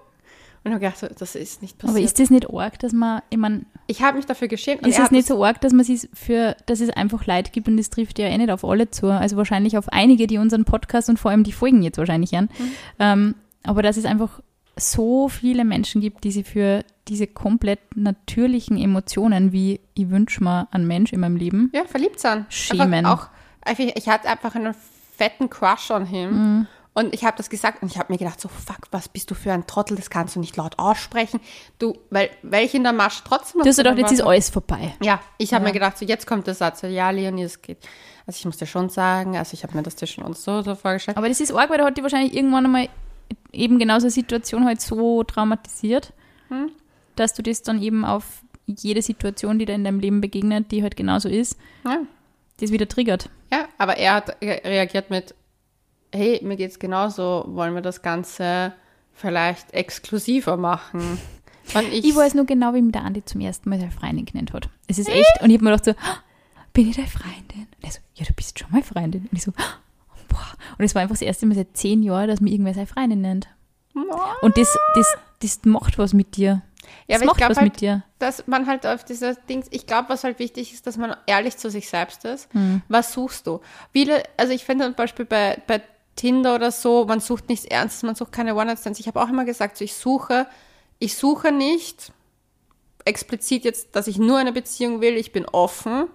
[0.64, 1.98] und habe gedacht, das ist nicht passiert.
[1.98, 3.66] Aber ist das nicht arg, dass man, ich meine.
[3.88, 4.86] Ich habe mich dafür geschämt.
[4.86, 7.78] Ist es nicht so arg, dass man sich für, dass es einfach Leid gibt und
[7.78, 9.08] das trifft ja eh nicht auf alle zu.
[9.08, 12.50] Also wahrscheinlich auf einige, die unseren Podcast und vor allem die Folgen jetzt wahrscheinlich hören.
[12.58, 12.72] Mhm.
[13.00, 14.40] Ähm, aber dass es einfach
[14.78, 20.68] so viele Menschen gibt, die sich für diese komplett natürlichen Emotionen, wie ich wünsche mir
[20.72, 22.46] einen Mensch in meinem Leben, ja, verliebt sein.
[22.50, 23.06] Schämen.
[23.06, 23.28] Auch,
[23.70, 24.74] ich, ich hatte einfach einen
[25.18, 26.32] fetten Crush on him.
[26.32, 26.68] Mhm.
[26.94, 29.36] Und ich habe das gesagt und ich habe mir gedacht, so fuck, was bist du
[29.36, 31.40] für ein Trottel, das kannst du nicht laut aussprechen.
[31.80, 33.64] Du, weil, weil ich in der Marsch trotzdem noch.
[33.64, 34.94] Du hast doch, jetzt ist alles vorbei.
[35.02, 35.70] Ja, ich habe ja.
[35.70, 37.78] mir gedacht, so jetzt kommt der Satz, so, ja, Leonie, es geht.
[38.28, 40.62] Also ich muss dir schon sagen, also ich habe mir das dir schon uns so,
[40.64, 41.18] so vorgestellt.
[41.18, 42.90] Aber das ist arg, weil da hat die wahrscheinlich irgendwann einmal
[43.54, 46.12] eben genau so eine Situation halt so traumatisiert,
[46.50, 46.72] hm?
[47.16, 50.84] dass du das dann eben auf jede Situation, die da in deinem Leben begegnet, die
[50.84, 52.00] halt genauso ist, ja.
[52.60, 53.30] das wieder triggert.
[53.52, 55.36] Ja, aber er hat reagiert mit,
[56.14, 58.74] hey, mir geht's genauso, wollen wir das Ganze
[59.14, 61.20] vielleicht exklusiver machen?
[61.92, 64.52] Ich, Ich weiß nur genau, wie mir der Andi zum ersten Mal seine Freundin genannt
[64.52, 64.68] hat.
[64.88, 66.18] Es ist echt, und ich habe mir gedacht so, "Ah,
[66.74, 67.68] bin ich deine Freundin?
[67.78, 69.22] Und er so, ja, du bist schon meine Freundin.
[69.32, 69.78] Und ich so, "Ah,
[70.28, 70.48] boah.
[70.78, 73.22] Und es war einfach das erste Mal seit zehn Jahren, dass mir irgendwer seine Freundin
[73.22, 73.48] nennt.
[74.42, 76.62] Und das, das, das macht was mit dir.
[77.08, 78.04] Ja, das aber ich macht glaub was halt, mit dir.
[78.20, 81.56] dass man halt auf dieser Dings, ich glaube, was halt wichtig ist, dass man ehrlich
[81.56, 82.52] zu sich selbst ist.
[82.54, 82.82] Hm.
[82.90, 83.62] Was suchst du?
[83.94, 85.82] Viele, also ich finde zum Beispiel bei, bei
[86.22, 89.00] Tinder oder so, man sucht nichts Ernstes, man sucht keine One-Night-Stands.
[89.00, 90.46] Ich habe auch immer gesagt, so ich suche,
[91.00, 92.12] ich suche nicht
[93.06, 96.06] explizit jetzt, dass ich nur eine Beziehung will, ich bin offen.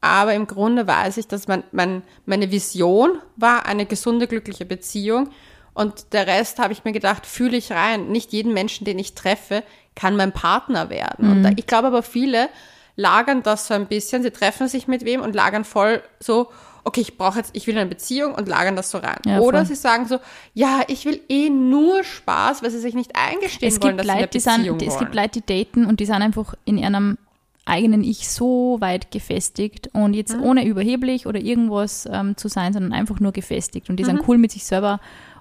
[0.00, 5.30] Aber im Grunde weiß ich, dass mein, mein, meine Vision war eine gesunde, glückliche Beziehung.
[5.74, 8.08] Und der Rest habe ich mir gedacht, fühle ich rein.
[8.08, 9.62] Nicht jeden Menschen, den ich treffe,
[9.94, 11.30] kann mein Partner werden.
[11.30, 12.48] Und da, ich glaube aber viele
[12.96, 14.24] lagern das so ein bisschen.
[14.24, 16.48] Sie treffen sich mit wem und lagern voll so,
[16.86, 19.18] okay, ich brauche jetzt, ich will eine Beziehung und lagern das so rein.
[19.26, 19.66] Ja, Oder voll.
[19.66, 20.18] sie sagen so,
[20.54, 24.12] ja, ich will eh nur Spaß, weil sie sich nicht eingestehen Es wollen, dass sie
[24.12, 26.78] eine Leute, die Beziehung sind, es gibt Leute, die daten und die sind einfach in
[26.78, 27.18] ihrem
[27.64, 30.42] eigenen Ich so weit gefestigt und jetzt Mhm.
[30.44, 33.90] ohne überheblich oder irgendwas ähm, zu sein, sondern einfach nur gefestigt.
[33.90, 34.08] Und die Mhm.
[34.08, 35.00] sind cool mit sich selber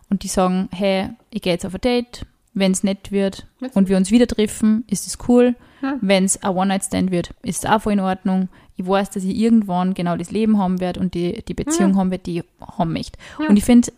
[0.09, 3.87] und die sagen, hey, ich gehe jetzt auf ein Date, wenn es nett wird und
[3.89, 5.55] wir uns wieder treffen, ist es cool.
[5.83, 5.97] Ja.
[6.01, 8.49] Wenn es ein One-Night-Stand wird, ist es auch voll in Ordnung.
[8.75, 12.11] Ich weiß, dass ich irgendwann genau das Leben haben werde und die, die Beziehung haben
[12.11, 12.43] werde, die ich
[12.77, 13.17] haben möchte.
[13.39, 13.47] Ja.
[13.47, 13.91] Und ich finde,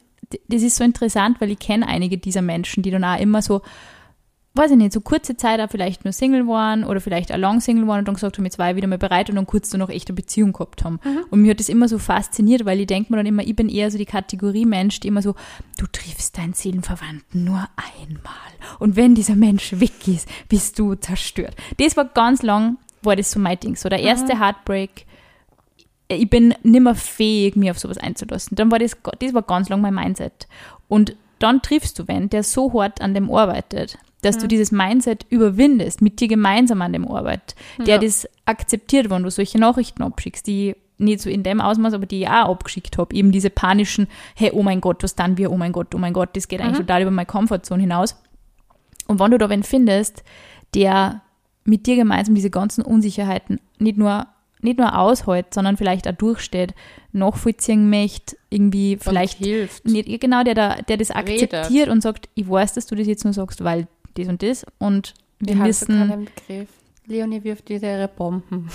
[0.48, 3.62] das ist so interessant, weil ich kenne einige dieser Menschen, die dann auch immer so,
[4.58, 7.62] weiß ich nicht, so kurze Zeit auch vielleicht nur Single waren oder vielleicht auch lang
[7.62, 9.70] Single waren und dann gesagt haben, jetzt war ich wieder mal bereit und dann kurz
[9.70, 11.00] danach echt eine Beziehung gehabt haben.
[11.30, 13.70] Und mir hat das immer so fasziniert, weil ich denke mir dann immer, ich bin
[13.70, 15.36] eher so die Kategorie Mensch, die immer so,
[15.78, 18.34] du triffst deinen Seelenverwandten nur einmal.
[18.80, 21.56] Und wenn dieser Mensch weg ist, bist du zerstört.
[21.78, 23.76] Das war ganz lang, war das so mein Ding.
[23.76, 25.06] So der erste Heartbreak,
[26.10, 28.56] ich bin nimmer fähig, mir auf sowas einzulassen.
[28.56, 30.48] Dann war das, das war ganz lang mein Mindset.
[30.88, 35.26] Und dann triffst du wen, der so hart an dem arbeitet, dass du dieses Mindset
[35.30, 37.98] überwindest, mit dir gemeinsam an dem arbeitet, der Ja.
[38.02, 42.22] das akzeptiert, wenn du solche Nachrichten abschickst, die nicht so in dem Ausmaß, aber die
[42.22, 43.14] ich auch abgeschickt habe.
[43.16, 46.14] Eben diese panischen, hey, oh mein Gott, was dann wir, oh mein Gott, oh mein
[46.14, 48.20] Gott, das geht eigentlich total über meine Comfortzone hinaus.
[49.08, 50.24] Und wenn du da wen findest,
[50.74, 51.22] der
[51.68, 54.26] mit dir gemeinsam diese ganzen Unsicherheiten nicht nur,
[54.62, 56.74] nicht nur aushält, sondern vielleicht auch durchsteht,
[57.12, 59.86] nachvollziehen möchte, irgendwie vielleicht und hilft.
[59.86, 61.54] nicht, genau, der, da, der das Redet.
[61.54, 64.66] akzeptiert und sagt, ich weiß, dass du das jetzt nur sagst, weil das und das
[64.80, 66.28] und wir du wissen?
[67.06, 68.70] Leonie wirft wieder ihre Bomben.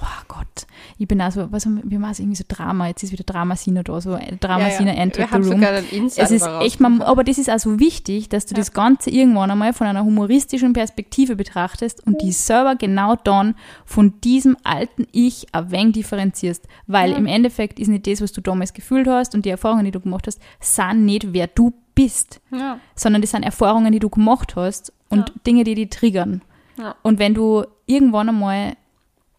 [0.00, 0.66] Oh Gott,
[0.98, 3.82] ich bin also, was haben wir, wir machen irgendwie so Drama, jetzt ist wieder Drama-Sina
[3.82, 5.52] da, so Drama-Sina Wir entert the haben room.
[5.52, 8.58] sogar einen Insider Es ist echt, man, aber das ist also wichtig, dass du Ja.
[8.58, 14.20] das Ganze irgendwann einmal von einer humoristischen Perspektive betrachtest und die selber genau dann von
[14.22, 16.66] diesem alten Ich ein wenig differenzierst.
[16.86, 17.16] Weil Ja.
[17.16, 20.00] im Endeffekt ist nicht das, was du damals gefühlt hast und die Erfahrungen, die du
[20.00, 22.78] gemacht hast, sind nicht, wer du bist, Ja.
[22.94, 25.34] sondern das sind Erfahrungen, die du gemacht hast und Ja.
[25.46, 26.42] Dinge, die dich triggern.
[26.78, 26.94] Ja.
[27.02, 28.76] Und wenn du irgendwann einmal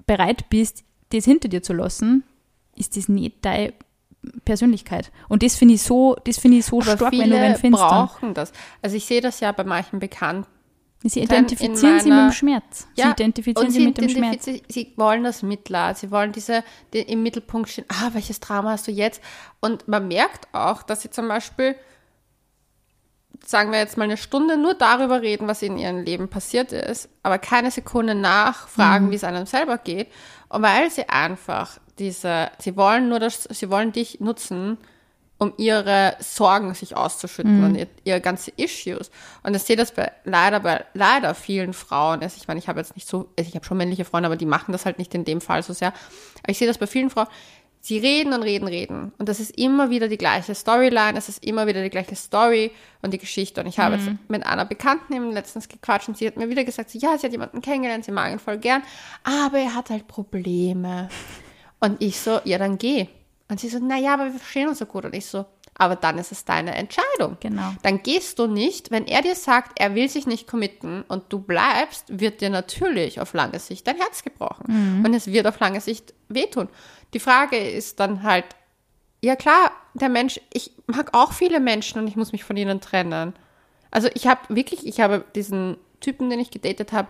[0.10, 2.24] bereit bist, das hinter dir zu lassen,
[2.76, 3.74] ist das nicht deine
[4.46, 5.12] Persönlichkeit.
[5.30, 7.56] Und das finde ich so, das finde ich so Aber stark, viele wenn du wen
[7.56, 7.84] findest.
[7.84, 8.52] Brauchen das.
[8.82, 10.48] Also ich sehe das ja bei manchen Bekannten.
[11.04, 12.88] Sie identifizieren sich mit meiner- dem Schmerz.
[12.94, 14.48] Sie Ja, identifizieren und sich sie, mit dem Schmerz.
[14.48, 18.72] identifizieren- sie wollen das Mitleid, sie wollen diese die im Mittelpunkt stehen, ah, welches Drama
[18.72, 19.22] hast du jetzt?
[19.62, 21.76] Und man merkt auch, dass sie zum Beispiel,
[23.46, 27.10] sagen wir jetzt mal eine Stunde, nur darüber reden, was in ihrem Leben passiert ist,
[27.24, 29.12] aber keine Sekunde nachfragen, Mhm.
[29.12, 30.08] wie es einem selber geht.
[30.50, 34.78] Und weil sie einfach diese, sie wollen nur das, sie wollen dich nutzen,
[35.42, 39.10] um ihre Sorgen sich auszuschütten und ihr, ihre ganze Issues.
[39.42, 42.22] Und ich sehe das bei, leider bei leider vielen Frauen.
[42.22, 44.36] Also ich meine, ich habe jetzt nicht so, also ich habe schon männliche Freunde, aber
[44.36, 45.94] die machen das halt nicht in dem Fall so sehr.
[46.44, 47.28] Aber ich sehe das bei vielen Frauen.
[47.82, 49.14] Sie reden und reden, reden.
[49.18, 52.72] Und das ist immer wieder die gleiche Storyline, es ist immer wieder die gleiche Story
[53.02, 53.62] und die Geschichte.
[53.62, 56.66] Und ich habe jetzt mit einer Bekannten eben letztens gequatscht und sie hat mir wieder
[56.66, 58.84] gesagt, so, ja, sie hat jemanden kennengelernt, sie mag ihn voll gern,
[59.24, 61.10] aber er hat halt Probleme.
[61.82, 63.08] Und ich so, ja, dann geh.
[63.48, 65.06] Und sie so, naja, aber wir verstehen uns so gut.
[65.06, 65.46] Und ich so,
[65.80, 67.38] aber dann ist es deine Entscheidung.
[67.40, 67.72] Genau.
[67.84, 71.40] Dann gehst du nicht, wenn er dir sagt, er will sich nicht committen und du
[71.40, 74.66] bleibst, wird dir natürlich auf lange Sicht dein Herz gebrochen.
[75.06, 76.68] Und es wird auf lange Sicht wehtun.
[77.14, 78.46] Die Frage ist dann halt,
[79.22, 82.82] ja klar, der Mensch, ich mag auch viele Menschen und ich muss mich von ihnen
[82.82, 83.34] trennen.
[83.92, 87.08] Also ich habe wirklich, ich habe diesen Typen, den ich gedatet habe,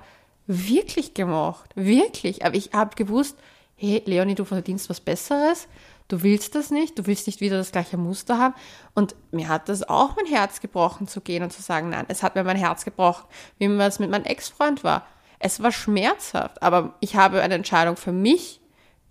[0.47, 1.69] wirklich gemocht.
[1.75, 2.45] Wirklich.
[2.45, 3.38] Aber ich habe gewusst,
[3.75, 5.67] hey, Leonie, du verdienst was Besseres.
[6.07, 8.55] Du willst das nicht, du willst nicht wieder das gleiche Muster haben.
[8.95, 12.23] Und mir hat das auch mein Herz gebrochen zu gehen und zu sagen, nein, es
[12.23, 13.27] hat mir mein Herz gebrochen,
[13.59, 15.05] wie das mit meinem Ex-Freund war.
[15.38, 18.59] Es war schmerzhaft, aber ich habe eine Entscheidung für mich.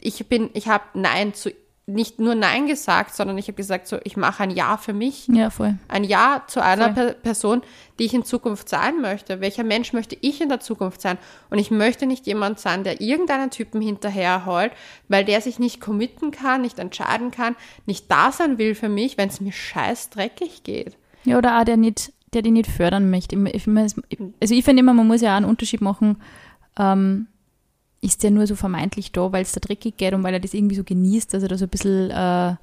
[0.00, 1.50] Ich bin, ich habe Nein zu
[1.88, 5.26] nicht nur Nein gesagt, sondern ich habe gesagt, so, ich mache ein Ja für mich.
[5.28, 5.78] Ja, voll.
[5.88, 7.62] Ein Ja zu einer per Person,
[7.98, 9.40] die ich in Zukunft sein möchte.
[9.40, 11.16] Welcher Mensch möchte ich in der Zukunft sein?
[11.48, 14.72] Und ich möchte nicht jemand sein, der irgendeinen Typen hinterherheult,
[15.08, 17.56] weil der sich nicht committen kann, nicht entscheiden kann,
[17.86, 20.98] nicht da sein will für mich, wenn es mir scheiß dreckig geht.
[21.24, 23.34] Ja, oder auch der nicht, der die nicht fördern möchte.
[23.52, 26.20] Ich, also ich finde immer, man muss ja auch einen Unterschied machen.
[26.78, 27.28] Ähm,
[28.00, 30.54] ist der nur so vermeintlich da, weil es da dreckig geht und weil er das
[30.54, 32.54] irgendwie so genießt, dass er da so ein bisschen äh,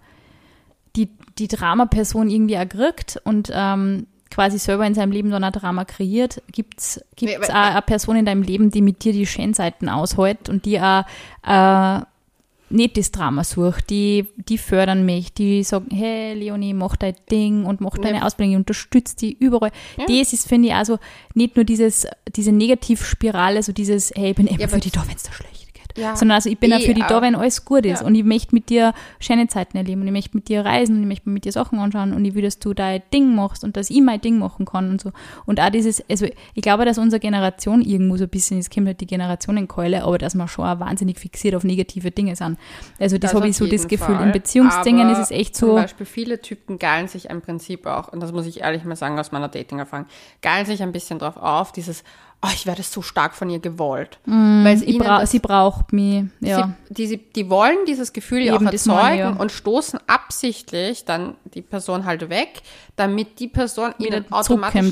[0.96, 5.52] die, die Drama-Person irgendwie auch kriegt und ähm, quasi selber in seinem Leben dann ein
[5.52, 9.26] Drama kreiert, gibt es Nee, auch eine Person in deinem Leben, die mit dir die
[9.26, 11.04] Schönseiten aushält und die auch
[11.46, 12.02] äh,
[12.76, 17.66] nicht das Drama sucht, die, die fördern mich, die sagen, hey Leonie, mach dein Ding
[17.66, 18.24] und mach deine Ja.
[18.26, 19.72] Ausbildung, ich unterstütze die überall.
[19.98, 20.06] Ja.
[20.08, 21.00] Das ist, finde ich, also
[21.34, 25.08] nicht nur dieses, diese Negativspirale, so dieses, hey, ich bin immer Ja, für die da,
[25.08, 25.65] wenn es da schlecht.
[25.98, 26.16] Ja.
[26.16, 28.02] Sondern also ich bin auch Eh, für die da, wenn alles gut ist.
[28.02, 28.08] Ja.
[28.08, 31.04] Und ich möchte mit dir schöne Zeiten erleben und ich möchte mit dir reisen und
[31.04, 33.78] ich möchte mit dir Sachen anschauen und ich will, dass du dein Ding machst und
[33.78, 35.12] dass ich mein Ding machen kann und so.
[35.46, 38.88] Und auch dieses, also ich glaube, dass unsere Generation irgendwo so ein bisschen, es kommt
[38.88, 42.58] halt die Generationenkeule, aber dass wir schon auch wahnsinnig fixiert auf negative Dinge sind.
[43.00, 44.16] Also das, Das habe ich so das Gefühl.
[44.16, 44.26] Fall.
[44.26, 47.86] In Beziehungsdingen Aber ist es echt Zum so, Beispiel viele Typen geilen sich im Prinzip
[47.88, 50.06] auch, und das muss ich ehrlich mal sagen aus meiner Dating-Erfahrung,
[50.42, 52.04] geilen sich ein bisschen drauf auf, dieses,
[52.46, 54.20] oh, ich werde so stark von ihr gewollt.
[54.26, 56.26] Weil ich bra sie braucht mich.
[56.40, 56.76] Ja.
[56.88, 59.30] Sie, die, sie, die wollen dieses Gefühl ja auch Eben, das ich, erzeugen ja.
[59.32, 62.62] und stoßen absichtlich dann die Person halt weg,
[62.96, 64.92] damit die Person Wieder ihnen automatisch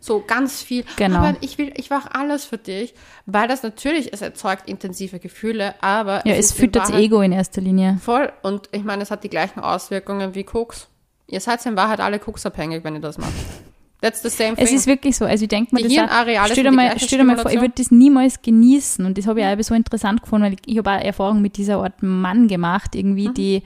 [0.00, 1.18] so ganz viel, Genau.
[1.18, 2.94] aber ich will, ich mache alles für dich,
[3.26, 7.20] weil das natürlich, es erzeugt intensive Gefühle, aber ja, es ist in füttert das Ego
[7.20, 7.98] in erster Linie.
[8.02, 8.32] Voll.
[8.42, 10.88] Und ich meine, es hat die gleichen Auswirkungen wie Koks.
[11.26, 13.32] Ihr seid in Wahrheit alle koksabhängig, wenn ihr das macht.
[14.04, 14.66] That's the same thing.
[14.66, 15.24] Es ist wirklich so.
[15.24, 17.72] Also ich denke mir, das Hirnareale stell dir mal, stell dir mal vor, ich würde
[17.74, 19.02] das niemals genießen.
[19.06, 21.56] Und das habe ich auch so interessant gefunden, weil ich, ich habe auch Erfahrung mit
[21.56, 23.34] dieser Art Mann gemacht, irgendwie, Mhm.
[23.34, 23.62] die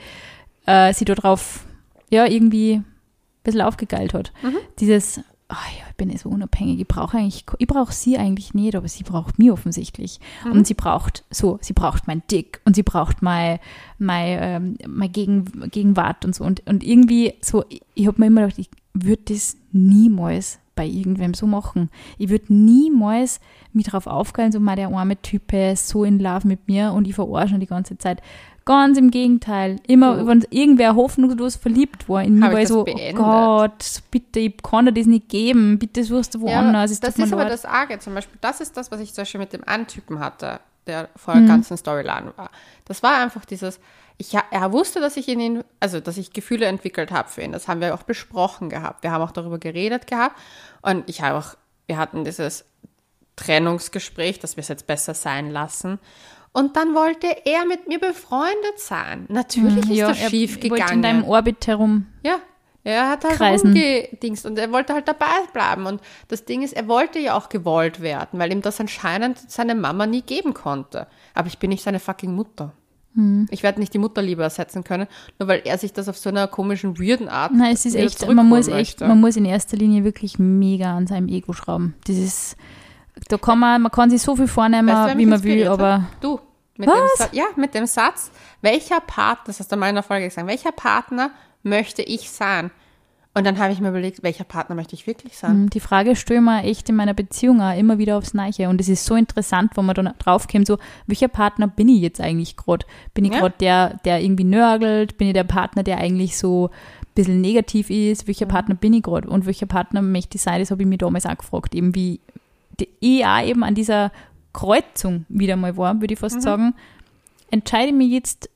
[0.66, 1.64] äh, sie da drauf,
[2.09, 2.85] ja, irgendwie ein
[3.42, 4.33] bisschen aufgegeilt hat.
[4.42, 4.59] Mhm.
[4.79, 8.55] Dieses, ah ja, ich bin ja so unabhängig, ich brauche eigentlich, ich brauche sie eigentlich
[8.55, 10.20] nicht, aber sie braucht mich offensichtlich.
[10.44, 10.53] Mhm.
[10.53, 13.59] Und sie braucht, so, sie braucht mein Dick und sie braucht mein,
[13.98, 16.44] mein, ähm, mein Gegen, Gegenwart und so.
[16.44, 20.87] Und, und irgendwie so, ich, ich habe mir immer gedacht, ich würde das niemals bei
[20.87, 21.90] irgendwem so machen.
[22.18, 23.40] Ich würde niemals
[23.72, 27.09] mich darauf aufgeilen, so mal der arme Typ ist so in Love mit mir und
[27.09, 28.22] ich verarsche ihn die ganze Zeit.
[28.64, 29.76] Ganz im Gegenteil.
[29.87, 30.26] Immer, Oh.
[30.26, 33.14] wenn irgendwer hoffnungslos verliebt war in mich, ich war ich so, beendet?
[33.18, 36.90] oh Gott, bitte, ich kann dir das nicht geben, bitte suchst du ja, woanders.
[36.90, 37.52] es das mir ist aber leid.
[37.52, 37.98] das Arge.
[37.98, 41.09] Zum Beispiel, das ist das, was ich zum Beispiel mit dem einen Typen hatte, der
[41.14, 41.46] vor Mhm.
[41.46, 42.51] der ganzen Storyline war.
[42.87, 43.79] Das war einfach dieses,
[44.16, 47.53] ich, er wusste, dass ich in ihn, also dass ich Gefühle entwickelt habe für ihn.
[47.53, 49.05] Das haben wir auch besprochen gehabt.
[49.05, 50.37] Wir haben auch darüber geredet gehabt.
[50.83, 51.55] Und ich habe auch,
[51.87, 52.64] wir hatten dieses
[53.37, 55.98] Trennungsgespräch, dass wir es jetzt besser sein lassen.
[56.53, 59.27] Und dann wollte er mit mir befreundet sein.
[59.29, 59.94] Natürlich ist Mhm.
[59.94, 60.94] ja, das er schief gegangen.
[60.94, 62.07] in deinem Orbit herum.
[62.24, 62.38] Ja,
[62.88, 63.72] er hat halt Kreisen.
[63.72, 65.87] rumgedingst und er wollte halt dabei bleiben.
[65.87, 69.74] Und das Ding ist, er wollte ja auch gewollt werden, weil ihm das anscheinend seine
[69.74, 71.07] Mama nie geben konnte.
[71.35, 72.72] Aber ich bin nicht seine fucking Mutter.
[73.14, 73.46] Hm.
[73.51, 75.07] Ich werde nicht die Mutterliebe ersetzen können,
[75.38, 78.27] nur weil er sich das auf so einer komischen, weirden Art Nein, es ist echt,
[78.27, 81.94] man muss echt, man muss in erster Linie wirklich mega an seinem Ego schrauben.
[82.07, 82.57] Das ist,
[83.29, 85.68] da kann man, man kann sich so viel vornehmen, Weißt du, wie man will, inspiriert
[85.70, 85.81] hat?
[85.81, 86.38] aber Du,
[86.77, 90.05] mit dem, Sa- ja, mit dem Satz, welcher Partner, das hast du mal in der
[90.05, 91.31] Folge gesagt, welcher Partner
[91.68, 92.70] möchte ich sein?
[93.35, 95.50] Und dann habe ich mir überlegt, welcher Partner möchte ich wirklich sein?
[95.52, 98.68] Hm, Die Frage mir echt in meiner Beziehung auch immer wieder aufs Neue.
[98.68, 102.20] Und es ist so interessant, wenn man dann draufkommt, so, welcher Partner bin ich jetzt
[102.20, 102.85] eigentlich gerade?
[103.14, 103.38] Bin ich Ja.
[103.40, 105.18] gerade der, der irgendwie nörgelt?
[105.18, 108.26] Bin ich der Partner, der eigentlich so ein bisschen negativ ist?
[108.26, 108.50] Welcher Mhm.
[108.50, 109.28] Partner bin ich gerade?
[109.28, 110.59] Und welcher Partner möchte ich sein?
[110.59, 111.76] Das habe ich mir damals auch gefragt.
[111.76, 112.20] Eben wie
[112.98, 114.11] ich auch eben an dieser
[114.52, 116.24] Kreuzung wieder mal war, würde ich Mhm.
[116.24, 116.74] fast sagen.
[117.52, 118.50] Entscheide mich jetzt,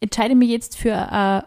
[0.00, 1.44] entscheide mich jetzt für ein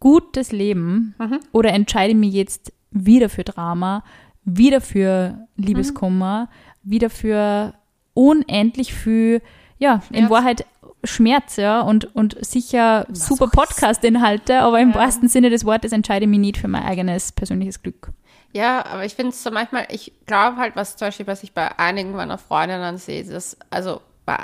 [0.00, 1.38] gutes Leben Mhm.
[1.52, 4.02] oder entscheide mich jetzt wieder für Drama,
[4.44, 6.48] wieder für Liebeskummer,
[6.82, 7.74] wieder für
[8.14, 9.42] unendlich viel,
[9.78, 10.30] ja, in Schmerz.
[10.30, 10.66] Wahrheit
[11.04, 13.50] Schmerz, ja, und, und sicher super Masochismus.
[13.52, 14.96] Podcast-Inhalte, aber im Ja.
[14.96, 18.10] wahrsten Sinne des Wortes entscheide ich mich nicht für mein eigenes persönliches Glück.
[18.52, 21.52] Ja, aber ich finde es so manchmal, ich glaube halt, was zum Beispiel, was ich
[21.52, 24.38] bei einigen meiner Freundinnen sehe, dass, also bei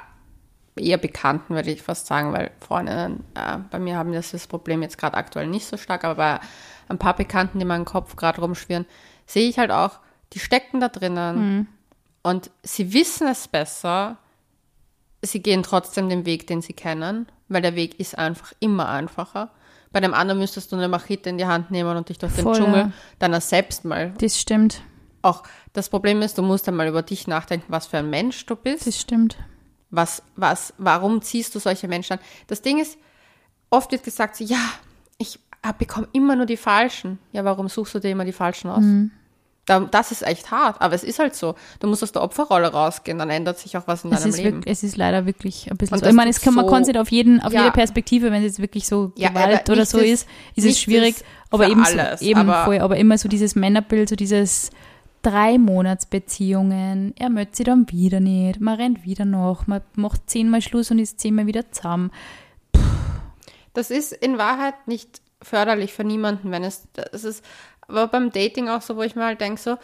[0.76, 4.82] eher Bekannten würde ich fast sagen, weil Freundinnen äh, bei mir haben das, das Problem
[4.82, 6.40] jetzt gerade aktuell nicht so stark, aber bei
[6.88, 8.86] ein paar Bekannten, die in meinem Kopf gerade rumschwirren,
[9.26, 9.98] sehe ich halt auch,
[10.32, 11.68] die stecken da drinnen
[12.22, 14.18] und sie wissen es besser,
[15.22, 19.50] sie gehen trotzdem den Weg, den sie kennen, weil der Weg ist einfach immer einfacher.
[19.92, 22.44] Bei dem anderen müsstest du eine Machete in die Hand nehmen und dich durch den
[22.44, 22.92] Voll, Dschungel ja.
[23.18, 24.82] dann selbst mal Das stimmt,
[25.22, 28.44] auch das Problem ist, du musst dann mal über dich nachdenken, was für ein Mensch
[28.46, 28.86] du bist.
[28.86, 29.36] das stimmt.
[29.90, 32.18] Was, was, warum ziehst du solche Menschen an?
[32.48, 32.98] Das Ding ist,
[33.70, 34.58] oft wird gesagt, so, ja,
[35.18, 35.38] ich
[35.78, 37.18] bekomme immer nur die Falschen.
[37.32, 38.82] Ja, warum suchst du dir immer die Falschen aus?
[38.82, 39.10] Mhm.
[39.64, 41.56] Da, das ist echt hart, aber es ist halt so.
[41.80, 44.36] Du musst aus der Opferrolle rausgehen, dann ändert sich auch was in Es deinem ist,
[44.36, 44.56] Leben.
[44.58, 46.06] wirklich, es ist leider wirklich ein bisschen so.
[46.06, 47.62] Ich meine, es kann, man so- kann sich auf, jeden, auf Ja.
[47.62, 51.14] jede Perspektive, wenn es jetzt wirklich so Ja, Gewalt oder so ist, ist es schwierig.
[51.16, 54.70] das Aber eben, alles, so, eben aber- voll, aber immer so dieses Männerbild, so dieses
[55.26, 60.92] Drei-Monats-Beziehungen, er möchte sie dann wieder nicht, man rennt wieder noch, man macht zehnmal Schluss
[60.92, 62.12] und ist zehnmal wieder zusammen.
[63.74, 67.44] Das ist in Wahrheit nicht förderlich für niemanden, wenn es, das ist,
[67.88, 69.76] aber beim Dating auch so, wo ich mir halt denke, so,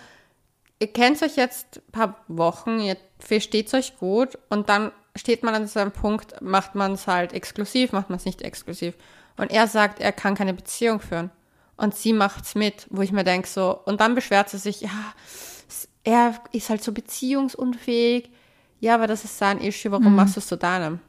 [0.78, 5.56] ihr kennt euch jetzt ein paar Wochen, ihr versteht euch gut und dann steht man
[5.56, 8.94] an so einem Punkt, macht man es halt exklusiv, macht man es nicht exklusiv.
[9.36, 11.32] Und er sagt, er kann keine Beziehung führen.
[11.76, 14.90] Und sie macht's mit, wo ich mir denke, so, und dann beschwert sie sich, ja,
[16.04, 18.30] er ist halt so beziehungsunfähig.
[18.80, 21.00] Ja, aber das ist sein Issue, warum machst du es zu deinem?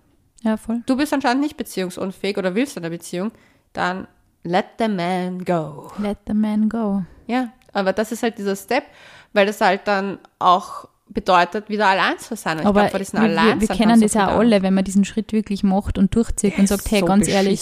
[0.44, 0.84] Ja, voll.
[0.86, 3.32] du bist anscheinend nicht beziehungsunfähig oder willst eine Beziehung,
[3.72, 4.08] dann
[4.44, 5.90] let the man go.
[5.98, 7.04] Let the man go.
[7.28, 8.84] Ja, aber das ist halt dieser Step,
[9.32, 12.60] weil das halt dann auch bedeutet, wieder allein zu sein.
[12.60, 15.64] Ich Aber glaub, wir, wir, wir kennen das ja alle, wenn man diesen Schritt wirklich
[15.64, 17.62] macht und durchzieht und sagt, hey, so ganz ehrlich,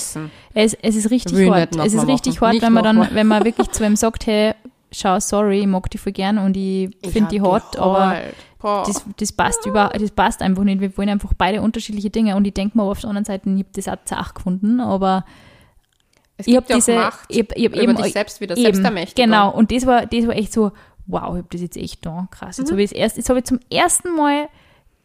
[0.54, 1.76] es, es ist richtig Will hart.
[1.76, 2.46] Es ist richtig machen.
[2.46, 3.16] hart, Nicht wenn man dann, nochmal.
[3.16, 4.54] wenn man wirklich zu ihm sagt, hey,
[4.92, 8.18] schau, sorry, ich mag die voll gern und ich finde die hot, aber.
[8.60, 8.84] Boah.
[8.86, 10.82] das, das passt über, das passt einfach nicht.
[10.82, 13.56] Wir wollen einfach beide unterschiedliche Dinge und ich denke mir auf der anderen Seite, ich
[13.56, 15.26] habe das auch zart gefunden, aber
[16.46, 19.08] ich habe ja diese, Macht ich hab, ich hab eben, dich selbst wieder, eben.
[19.16, 20.72] Genau, und das war, das war echt so,
[21.08, 22.58] wow, ich habe das jetzt echt da, krass.
[22.58, 22.64] Mhm.
[22.64, 24.50] Jetzt habe ich erst, jetzt habe ich zum ersten Mal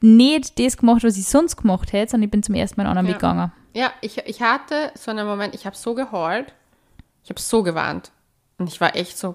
[0.00, 2.98] nicht das gemacht, was ich sonst gemacht hätte, sondern ich bin zum ersten Mal einen
[2.98, 3.12] anderen Ja.
[3.14, 3.52] Weg gegangen.
[3.74, 6.54] Ja, ich, ich hatte so einen Moment, ich habe so geheult,
[7.24, 8.10] ich habe so gewarnt.
[8.58, 9.34] Und ich war echt so,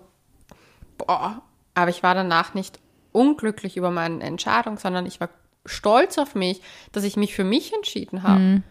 [0.97, 1.41] boah.
[1.73, 2.79] Aber ich war danach nicht
[3.11, 5.29] unglücklich über meine Entscheidung, sondern ich war
[5.65, 8.63] stolz auf mich, dass ich mich für mich entschieden habe.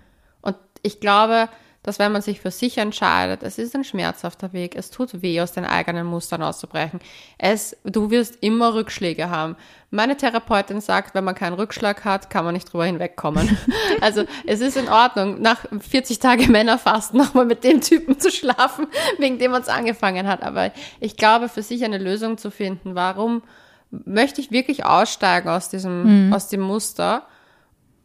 [0.43, 1.49] Und ich glaube,
[1.83, 5.41] dass wenn man sich für sich entscheidet, es ist ein schmerzhafter Weg, es tut weh,
[5.41, 7.01] aus den eigenen Mustern auszubrechen.
[7.39, 9.57] Es, du wirst immer Rückschläge haben.
[9.91, 13.57] Meine Therapeutin sagt, wenn man keinen Rückschlag hat, kann man nicht drüber hinwegkommen.
[14.03, 18.87] also es ist in Ordnung, nach 40 Tage Männerfasten nochmal mit dem Typen zu schlafen,
[19.19, 20.43] wegen dem man es angefangen hat.
[20.43, 23.43] Aber ich glaube, für sich eine Lösung zu finden, warum
[23.91, 27.27] möchte ich wirklich aussteigen aus diesem, aus dem Muster?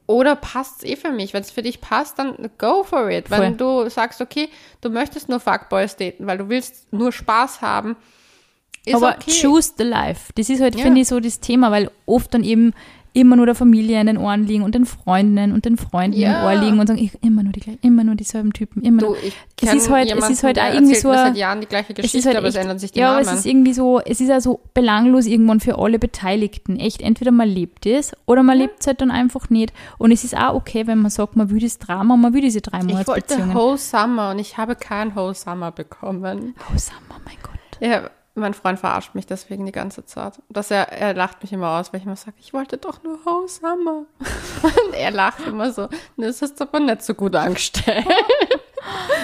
[0.08, 1.34] Oder passt es eh für mich?
[1.34, 3.30] Wenn es für dich passt, dann go for it.
[3.30, 3.40] Voll.
[3.40, 4.50] Wenn du sagst, okay,
[4.82, 7.96] du möchtest nur Fuckboys daten, weil du willst nur Spaß haben,
[8.86, 9.32] ist Aber okay.
[9.42, 10.32] choose the life.
[10.36, 10.84] Das ist halt, Ja.
[10.84, 12.74] finde ich, so das Thema, weil oft dann eben
[13.16, 16.40] immer nur der Familie in den Ohren liegen und den Freundinnen und den Freunden Ja.
[16.42, 19.00] im Ohr liegen und sagen, ich, immer nur die gleich- immer nur dieselben Typen, immer
[19.00, 19.18] Du, nur.
[19.24, 21.96] ich Es ist halt- es ist halt auch irgendwie so seit Jahren die gleiche Es
[21.96, 23.34] Geschichte, ist halt aber es echt, ändern sich die ja, aber Namen.
[23.34, 26.78] es ist irgendwie so, es ist ja so belanglos irgendwann für alle Beteiligten.
[26.78, 29.74] Echt, entweder man lebt es oder man lebt es halt dann einfach nicht.
[29.98, 32.62] Und es ist auch okay, wenn man sagt, man will das Drama, man will diese
[32.62, 33.54] drei ich wollte.
[33.56, 36.54] Whole Summer und ich habe kein Whole Summer bekommen.
[36.74, 37.52] Oh, Summer, mein Gott.
[37.82, 40.42] Ja, mein Freund verarscht mich deswegen die ganze Zeit.
[40.50, 43.18] Dass er, er lacht mich immer aus, weil ich immer sage, ich wollte doch nur
[43.48, 44.06] Summer.
[44.62, 48.06] Und er lacht immer so, das hast du aber nicht so gut angestellt.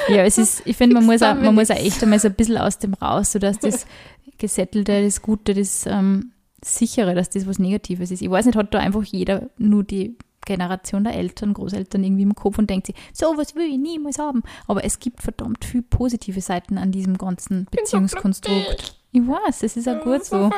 [0.07, 2.33] Ja, es ist, ich finde, man muss auch, man muss auch echt einmal so ein
[2.33, 3.85] bisschen aus dem raus, sodass das
[4.37, 6.31] Gesettelte, das Gute, das ähm,
[6.63, 8.21] Sichere, dass das was Negatives ist.
[8.21, 12.35] Ich weiß nicht, hat da einfach jeder nur die Generation der Eltern, Großeltern irgendwie im
[12.35, 14.43] Kopf und denkt sich, so was will ich niemals haben.
[14.67, 19.00] Aber es gibt verdammt viel positive Seiten an diesem ganzen Beziehungskonstrukt.
[19.11, 20.49] Ich weiß, es ist auch gut so.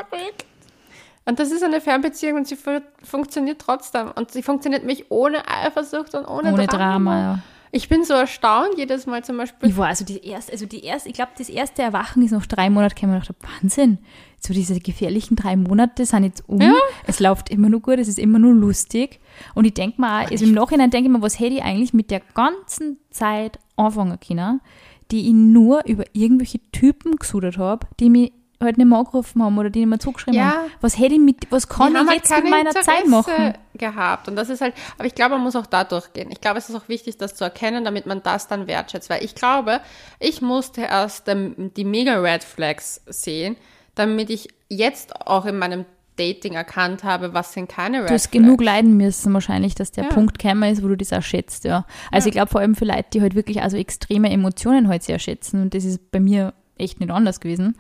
[1.26, 4.12] Und das ist eine Fernbeziehung und sie fu funktioniert trotzdem.
[4.16, 6.78] Und sie funktioniert mich ohne Eifersucht und ohne, Ohne Drama.
[6.78, 7.40] Drama, ja.
[7.76, 9.70] Ich bin so erstaunt jedes Mal zum Beispiel.
[9.70, 12.46] Ich war also die erste, also die erste, ich glaube, das erste Erwachen ist nach
[12.46, 13.98] drei Monaten gekommen und ich dachte, Wahnsinn,
[14.40, 16.62] so diese gefährlichen drei Monate sind jetzt um.
[17.08, 19.20] Es läuft immer nur gut, es ist immer nur lustig.
[19.56, 21.94] Und ich denke mir auch, also im Nachhinein denke ich mir, was hätte ich eigentlich
[21.94, 24.62] mit der ganzen Zeit anfangen können,
[25.10, 29.58] die ich nur über irgendwelche Typen gesudert habe, die mich halt nicht mehr angerufen haben
[29.58, 30.52] oder die nicht mehr zugeschrieben Ja.
[30.52, 30.72] haben.
[30.82, 33.10] Was hätte ich mit, was kann Die ich halt jetzt mit keine meiner Zeit Interesse
[33.10, 33.54] machen?
[33.76, 34.28] gehabt.
[34.28, 36.30] Und das ist halt, aber ich glaube, man muss auch da durchgehen.
[36.32, 39.10] Ich glaube, es ist auch wichtig, das zu erkennen, damit man das dann wertschätzt.
[39.10, 39.80] Weil ich glaube,
[40.20, 43.56] ich musste erst ähm, die mega Red Flags sehen,
[43.96, 48.32] damit ich jetzt auch in meinem Dating erkannt habe, was sind keine Red Du hast
[48.32, 50.10] genug leiden müssen wahrscheinlich, dass der Ja.
[50.12, 51.88] Punkt gekommen ist, wo du das auch schätzt, ja.
[52.12, 52.30] Also Ja.
[52.30, 55.64] ich glaube vor allem für Leute, die halt wirklich also extreme Emotionen halt sehr schätzen
[55.64, 57.78] und das ist bei mir echt nicht anders gewesen.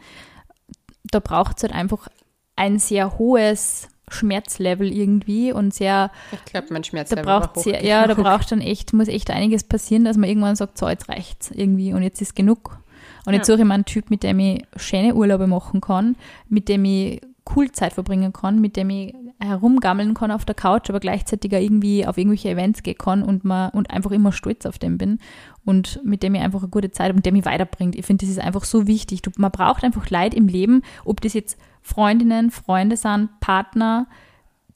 [1.13, 2.07] Da braucht es halt einfach
[2.55, 8.05] ein sehr hohes Schmerzlevel irgendwie und sehr, Ich glaube, mein Schmerz da braucht sehr, ja,
[8.05, 11.51] da braucht dann echt, muss echt einiges passieren, dass man irgendwann sagt, so jetzt reicht's
[11.51, 12.79] irgendwie und jetzt ist genug.
[13.25, 13.53] Und jetzt Ja.
[13.55, 16.15] suche ich mir einen Typ, mit dem ich schöne Urlaube machen kann,
[16.49, 17.21] mit dem ich
[17.55, 21.59] cool Zeit verbringen kann, mit dem ich herumgammeln kann auf der Couch, aber gleichzeitig auch
[21.59, 25.19] irgendwie auf irgendwelche Events gehen kann und, man, und einfach immer stolz auf den bin
[25.65, 27.95] und mit dem ich einfach eine gute Zeit habe und der mich weiterbringt.
[27.95, 29.21] Ich finde, das ist einfach so wichtig.
[29.21, 34.07] Du, man braucht einfach Leid im Leben, ob das jetzt Freundinnen, Freunde sind, Partner,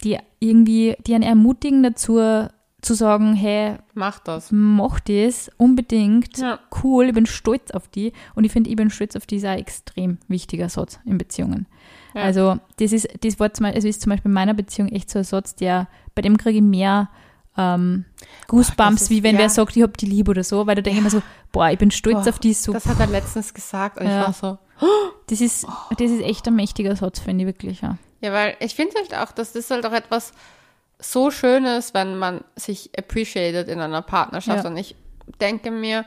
[0.04, 2.48] die irgendwie, die einen ermutigen dazu,
[2.82, 4.50] zu sagen, hey, Mach das.
[4.52, 6.60] mach das unbedingt, Ja.
[6.84, 9.46] cool, ich bin stolz auf die und ich finde, ich bin stolz auf die ist
[9.46, 11.66] ein extrem wichtiger Satz in Beziehungen.
[12.14, 12.22] Ja.
[12.24, 15.20] Also das ist, das war zum, also ist zum Beispiel in meiner Beziehung echt so
[15.20, 17.10] ein Satz, der, bei dem kriege ich mehr
[17.58, 18.06] ähm,
[18.48, 19.42] Goosebumps, ist- wie wenn ja.
[19.42, 21.70] wer sagt, ich hab die lieb oder so, weil da denke ich mir so, boah,
[21.70, 24.22] ich bin stolz Boah, auf die, so, Das hat er letztens gesagt und Ja.
[24.22, 24.58] ich war so,
[25.28, 25.66] das ist,
[25.98, 27.98] das ist echt ein mächtiger Satz, finde ich wirklich, ja.
[28.22, 30.34] Ja, weil ich finde halt auch, dass das halt auch etwas
[31.00, 34.64] so Schönes, wenn man sich appreciated in einer Partnerschaft.
[34.64, 34.70] Ja.
[34.70, 34.96] Und ich
[35.40, 36.06] denke mir,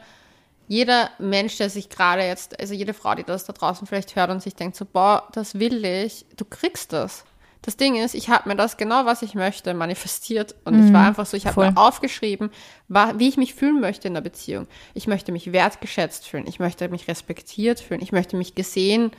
[0.70, 4.30] jeder Mensch, der sich gerade jetzt, also jede Frau, die das da draußen vielleicht hört
[4.30, 7.24] und sich denkt so, boah, das will ich, du kriegst das.
[7.60, 10.54] Das Ding ist, ich habe mir das genau, was ich möchte, manifestiert.
[10.64, 12.50] Und ich war einfach so, ich habe mir aufgeschrieben,
[12.86, 14.68] war, wie ich mich fühlen möchte in der Beziehung.
[14.94, 19.10] Ich möchte mich wertgeschätzt fühlen, ich möchte mich respektiert fühlen, ich möchte mich gesehen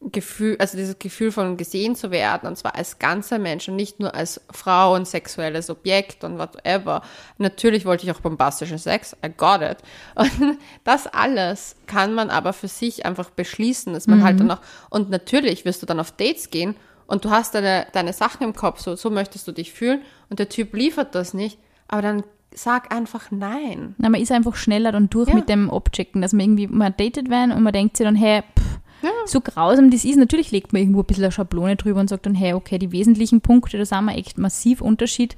[0.00, 3.98] Gefühl, also dieses Gefühl von gesehen zu werden, und zwar als ganzer Mensch und nicht
[3.98, 7.02] nur als Frau und sexuelles Objekt und whatever.
[7.38, 9.78] Natürlich wollte ich auch bombastischen Sex, I got it.
[10.14, 14.60] Und das alles kann man aber für sich einfach beschließen, dass man halt dann auch,
[14.88, 16.76] und natürlich wirst du dann auf Dates gehen
[17.08, 20.38] und du hast deine, deine Sachen im Kopf, so, so möchtest du dich fühlen und
[20.38, 22.22] der Typ liefert das nicht, aber dann
[22.54, 23.96] sag einfach nein.
[23.98, 25.34] Na, man ist einfach schneller dann durch Ja.
[25.34, 28.42] mit dem Objecten, dass man irgendwie mal datet werden und man denkt sich dann, hey,
[28.42, 28.78] pff,
[29.26, 32.26] so grausam das ist, natürlich legt man irgendwo ein bisschen eine Schablone drüber und sagt
[32.26, 35.36] dann, hey, okay, die wesentlichen Punkte, da sind wir echt massiv unterschied,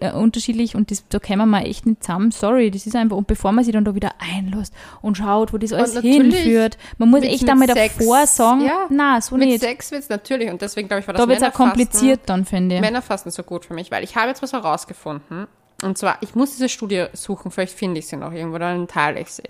[0.00, 2.30] äh, unterschiedlich und das, da kommen wir echt nicht zusammen.
[2.30, 5.58] Sorry, das ist einfach, und bevor man sich dann da wieder einlässt und schaut, wo
[5.58, 9.48] das alles hinführt, man muss mit- echt mit einmal davor sagen, ja, na, so Mit
[9.48, 9.60] nicht.
[9.60, 12.20] Sex wird's natürlich und deswegen glaube ich, war das Da wird es auch Männerfasten- kompliziert
[12.26, 12.80] dann, finde ich.
[12.80, 15.46] Männer fasten so gut für mich, weil ich habe jetzt was herausgefunden.
[15.82, 19.20] Und zwar, ich muss diese Studie suchen, vielleicht finde ich sie noch irgendwo, dann teile
[19.20, 19.44] ich sie.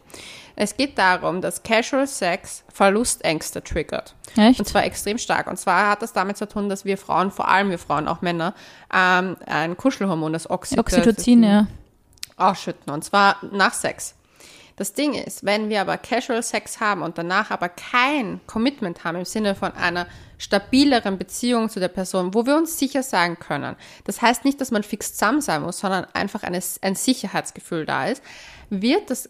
[0.56, 4.14] Es geht darum, dass Casual Sex Verlustängste triggert.
[4.36, 4.58] Echt?
[4.58, 5.46] Und zwar extrem stark.
[5.46, 8.20] Und zwar hat das damit zu tun, dass wir Frauen, vor allem wir Frauen, auch
[8.20, 8.54] Männer,
[8.92, 11.66] ähm, ein Kuschelhormon, das Oxytocin, Oxytocin, ja.
[12.36, 12.92] ausschütten.
[12.92, 14.14] Und zwar nach Sex.
[14.78, 19.16] Das Ding ist, wenn wir aber Casual Sex haben und danach aber kein Commitment haben
[19.16, 20.06] im Sinne von einer
[20.38, 23.74] stabileren Beziehung zu der Person, wo wir uns sicher sein können.
[24.04, 28.06] Das heißt nicht, dass man fix zusammen sein muss, sondern einfach eine, ein Sicherheitsgefühl da
[28.06, 28.22] ist,
[28.70, 29.28] wird das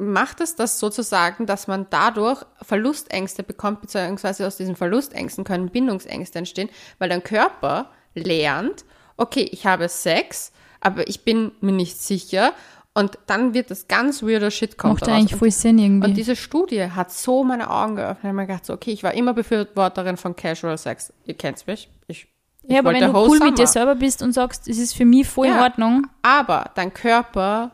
[0.00, 6.38] macht es das sozusagen, dass man dadurch Verlustängste bekommt, beziehungsweise aus diesen Verlustängsten können Bindungsängste
[6.38, 8.84] entstehen, weil dein Körper lernt,
[9.16, 12.54] okay, ich habe Sex, aber ich bin mir nicht sicher
[12.98, 16.08] und dann wird das ganz weirder Shit kommt Macht eigentlich Und voll Sinn irgendwie.
[16.08, 18.18] und diese Studie hat so meine Augen geöffnet.
[18.22, 21.12] Ich habe mir gedacht, so, okay, ich war immer Befürworterin von Casual Sex.
[21.24, 21.88] Ihr kennt's mich.
[22.08, 22.26] Ich,
[22.62, 23.86] ich ja, aber wenn du cool mit dir Summer.
[23.86, 25.62] selber bist und sagst, es ist für mich voll in Ja.
[25.62, 27.70] Ordnung, Aber dein Körper,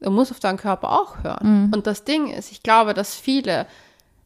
[0.00, 1.66] du musst auf deinen Körper auch hören.
[1.68, 1.72] Mhm.
[1.74, 3.66] Und das Ding ist, ich glaube, dass viele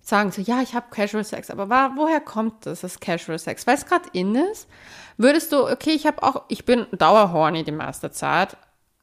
[0.02, 3.66] sagen so, ja, ich habe Casual Sex, aber wa- woher kommt das, das Casual Sex?
[3.66, 4.68] Weil es gerade in ist,
[5.16, 8.56] würdest du, okay, ich habe auch, ich bin dauerhorny die meiste Zeit,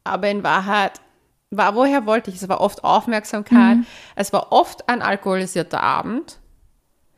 [0.06, 1.02] aber in Wahrheit,
[1.58, 2.38] war, woher wollte ich?
[2.42, 3.86] Es war oft Aufmerksamkeit, Mhm.
[4.16, 6.40] es war oft ein alkoholisierter Abend,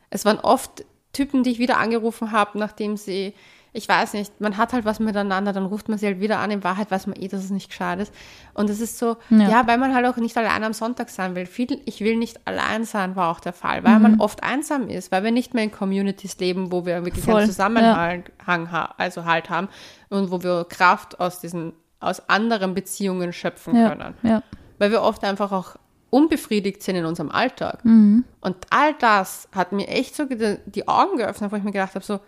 [0.10, 3.34] es waren oft Typen, die ich wieder angerufen habe, nachdem sie,
[3.72, 6.50] ich weiß nicht, man hat halt was miteinander, dann ruft man sie halt wieder an.
[6.52, 8.14] In Wahrheit weiß man eh, dass es nicht gescheit ist.
[8.54, 9.50] Und es ist so, Ja.
[9.50, 9.68] ja.
[9.68, 11.46] weil man halt auch nicht allein am Sonntag sein will.
[11.46, 15.12] Viel, ich will nicht allein sein, war auch der Fall, weil man oft einsam ist,
[15.12, 19.26] weil wir nicht mehr in Communities leben, wo wir wirklich Voll, einen Zusammenhang ha- also
[19.26, 19.68] halt haben
[20.10, 21.74] und wo wir Kraft aus diesen,
[22.06, 24.44] aus anderen Beziehungen schöpfen ja, können ja.
[24.78, 25.76] weil wir oft einfach auch
[26.10, 27.84] unbefriedigt sind in unserem Alltag.
[27.84, 28.24] Mhm.
[28.40, 32.06] Und all das hat mir echt so die, Augen geöffnet, wo ich mir gedacht habe,
[32.06, 32.22] so,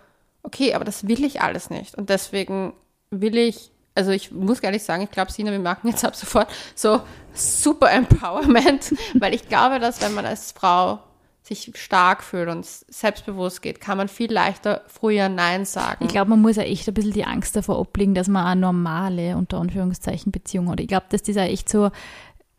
[0.43, 1.95] okay, aber das will ich alles nicht.
[1.95, 2.73] Und deswegen
[3.11, 6.49] will ich, also ich muss ehrlich sagen, ich glaube, Sina, wir merken jetzt ab sofort
[6.75, 6.99] so
[7.33, 10.99] super Empowerment, weil ich glaube, dass wenn man als Frau
[11.47, 16.03] sich stark fühlt und selbstbewusst geht, kann man viel leichter früher Nein sagen.
[16.03, 18.61] Ich glaube, man muss ja echt ein bisschen die Angst davor ablegen, dass man eine
[18.61, 20.79] normale, unter Anführungszeichen, Beziehung hat.
[20.79, 21.91] Ich glaube, dass das auch echt so,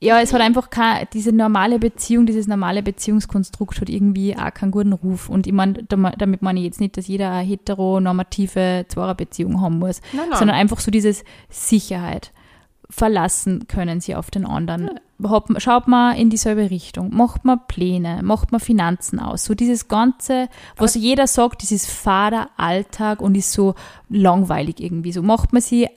[0.00, 4.70] ja, es hat einfach keine, diese normale Beziehung, dieses normale Beziehungskonstrukt hat irgendwie auch keinen
[4.70, 5.28] guten Ruf.
[5.28, 10.00] Und ich meine, damit meine ich jetzt nicht, dass jeder eine heteronormative Zweierbeziehung haben muss,
[10.12, 10.38] Nein, nein.
[10.38, 12.32] sondern einfach so dieses Sicherheit.
[12.90, 14.88] Verlassen können sie auf den anderen.
[15.22, 19.44] Hat, schaut man in dieselbe Richtung, macht man Pläne, macht man Finanzen aus.
[19.44, 23.74] So dieses Ganze, was jeder sagt, dieses fader Alltag und ist so
[24.08, 25.12] langweilig irgendwie.
[25.12, 25.88] So macht man sie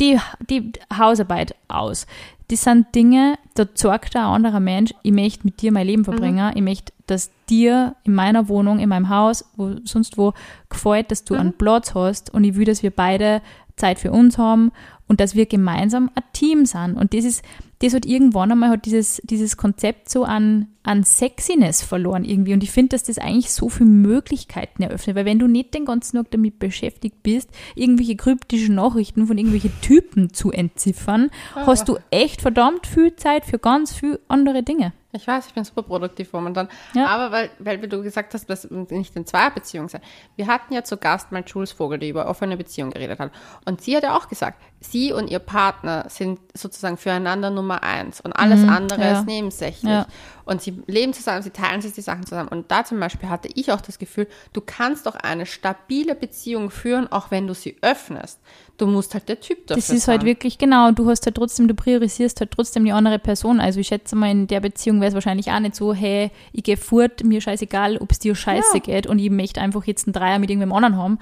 [0.00, 0.18] die,
[0.50, 2.06] die Hausarbeit aus.
[2.48, 6.52] Das sind Dinge, da sagt ein anderer Mensch, ich möchte mit dir mein Leben verbringen,
[6.54, 10.32] ich möchte, dass dir in meiner Wohnung, in meinem Haus, wo sonst wo
[10.68, 11.40] gefällt, dass du Mhm.
[11.40, 13.42] einen Platz hast und ich will, dass wir beide
[13.76, 14.72] Zeit für uns haben
[15.12, 16.94] und dass wir gemeinsam ein Team sind.
[16.94, 17.44] Und das ist,
[17.80, 22.54] das hat irgendwann einmal hat dieses, dieses Konzept so an, an Sexiness verloren irgendwie.
[22.54, 25.14] Und ich finde, dass das eigentlich so viele Möglichkeiten eröffnet.
[25.14, 29.78] Weil wenn du nicht den ganzen Tag damit beschäftigt bist, irgendwelche kryptischen Nachrichten von irgendwelchen
[29.82, 34.94] Typen zu entziffern, hast du echt verdammt viel Zeit für ganz viele andere Dinge.
[35.14, 36.68] Ich weiß, ich bin super produktiv momentan.
[36.94, 37.06] Ja.
[37.08, 40.00] Aber weil, weil wie du gesagt hast, dass nicht in Zweierbeziehung sein.
[40.36, 43.30] Wir hatten ja zu Gast mal Jules Vogel, die über offene Beziehung geredet hat.
[43.66, 48.22] Und sie hat ja auch gesagt, sie und ihr Partner sind sozusagen füreinander Nummer eins
[48.22, 49.18] und alles andere Mhm, ja.
[49.18, 49.90] ist nebensächlich.
[49.90, 50.06] Ja.
[50.44, 52.48] Und sie leben zusammen, sie teilen sich die Sachen zusammen.
[52.48, 56.70] Und da zum Beispiel hatte ich auch das Gefühl, du kannst doch eine stabile Beziehung
[56.70, 58.40] führen, auch wenn du sie öffnest.
[58.78, 60.18] Du musst halt der Typ dafür Das ist sein.
[60.18, 63.60] halt wirklich, genau, du hast halt trotzdem, du priorisierst halt trotzdem die andere Person.
[63.60, 66.64] Also ich schätze mal, in der Beziehung wäre es wahrscheinlich auch nicht so, hey, ich
[66.64, 68.80] gehe fort, mir scheißegal, ob es dir scheiße Ja.
[68.80, 71.18] geht und ich möchte einfach jetzt einen Dreier mit irgendwem anderen haben.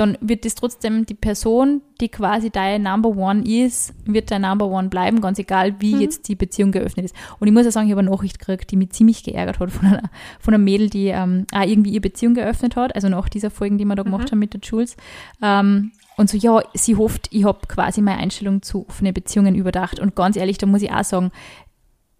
[0.00, 4.66] Dann wird das trotzdem die Person, die quasi dein Number One ist, wird dein Number
[4.66, 6.00] One bleiben, ganz egal, wie Mhm.
[6.00, 7.14] jetzt die Beziehung geöffnet ist.
[7.38, 9.70] Und ich muss ja sagen, ich habe eine Nachricht gekriegt, die mich ziemlich geärgert hat
[9.70, 10.02] von einer,
[10.40, 13.76] von einer Mädel, die ähm, auch irgendwie ihre Beziehung geöffnet hat, also nach dieser Folgen,
[13.76, 14.10] die wir da Mhm.
[14.12, 14.96] gemacht haben mit der Jules.
[15.42, 20.00] Ähm, und so, ja, sie hofft, ich habe quasi meine Einstellung zu offenen Beziehungen überdacht.
[20.00, 21.30] Und ganz ehrlich, da muss ich auch sagen,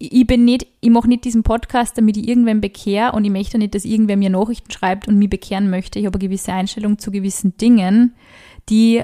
[0.01, 3.57] ich bin nicht, ich mache nicht diesen Podcast, damit ich irgendwen bekehre und ich möchte
[3.57, 5.99] nicht, dass irgendwer mir Nachrichten schreibt und mich bekehren möchte.
[5.99, 8.15] Ich habe eine gewisse Einstellung zu gewissen Dingen,
[8.69, 9.03] die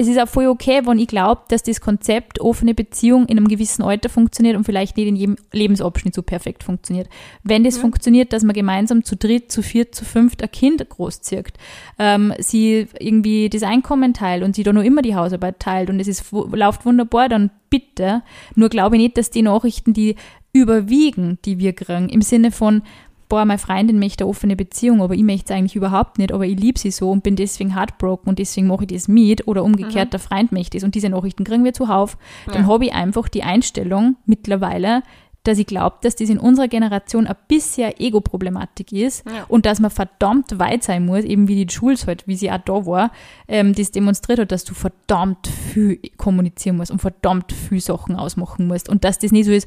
[0.00, 3.48] es ist auch voll okay, wenn ich glaube, dass das Konzept offene Beziehung in einem
[3.48, 7.06] gewissen Alter funktioniert und vielleicht nicht in jedem Lebensabschnitt so perfekt funktioniert.
[7.42, 11.52] Wenn das funktioniert, dass man gemeinsam zu dritt, zu viert, zu fünft ein Kind großzieht,
[11.98, 16.00] ähm, sie irgendwie das Einkommen teilt und sie da noch immer die Hausarbeit teilt und
[16.00, 18.22] es ist, läuft wunderbar, dann bitte.
[18.54, 20.16] Nur glaube ich nicht, dass die Nachrichten, die
[20.54, 22.82] überwiegen, die wir kriegen, im Sinne von,
[23.30, 26.44] boah, meine Freundin möchte eine offene Beziehung, aber ich möchte es eigentlich überhaupt nicht, aber
[26.44, 29.64] ich liebe sie so und bin deswegen heartbroken und deswegen mache ich das mit oder
[29.64, 32.68] umgekehrt, der Freund möchte es und diese Nachrichten kriegen wir zuhauf, dann Ja.
[32.68, 35.02] habe ich einfach die Einstellung mittlerweile,
[35.44, 39.44] dass ich glaube, dass das in unserer Generation ein bisschen Ego-Problematik ist Ja.
[39.48, 42.58] und dass man verdammt weit sein muss, eben wie die Jules halt, wie sie auch
[42.58, 43.10] da war,
[43.48, 48.66] ähm, das demonstriert hat, dass du verdammt viel kommunizieren musst und verdammt viel Sachen ausmachen
[48.66, 49.66] musst und dass das nicht so ist,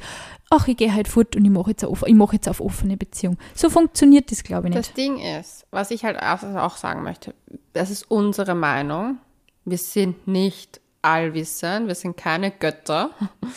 [0.50, 2.96] ach, ich gehe halt fort und ich mache jetzt, auf, ich mache jetzt auf offene
[2.98, 3.38] Beziehung.
[3.56, 4.90] So funktioniert das, glaube ich, nicht.
[4.90, 7.34] Das Ding ist, was ich halt auch sagen möchte,
[7.74, 9.18] das ist unsere Meinung.
[9.66, 13.12] Wir sind nicht allwissend, wir sind keine Götter,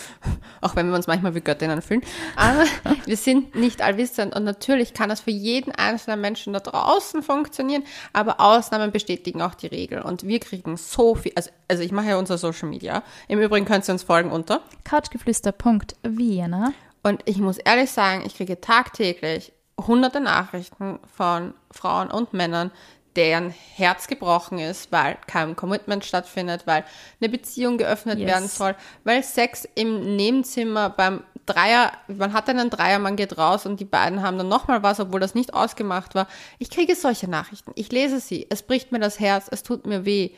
[0.60, 2.02] auch wenn wir uns manchmal wie Göttinnen fühlen,
[2.34, 2.64] aber
[3.06, 7.84] wir sind nicht allwissend und natürlich kann das für jeden einzelnen Menschen da draußen funktionieren,
[8.12, 10.02] aber Ausnahmen bestätigen auch die Regel.
[10.02, 13.64] Und wir kriegen so viel, also, also ich mache ja unser Social Media, im Übrigen
[13.64, 16.72] könnt ihr uns folgen unter Couchgeflüster.vienna.
[17.02, 22.70] und ich muss ehrlich sagen, ich kriege tagtäglich hunderte Nachrichten von Frauen und Männern,
[23.16, 26.84] deren Herz gebrochen ist, weil kein Commitment stattfindet, weil
[27.20, 28.28] eine Beziehung geöffnet Yes.
[28.28, 33.66] werden soll, weil Sex im Nebenzimmer beim Dreier, man hat einen Dreier, man geht raus
[33.66, 36.26] und die beiden haben dann nochmal was, obwohl das nicht ausgemacht war.
[36.58, 37.70] Ich kriege solche Nachrichten.
[37.76, 38.46] Ich lese sie.
[38.50, 39.46] Es bricht mir das Herz.
[39.50, 40.30] Es tut mir weh.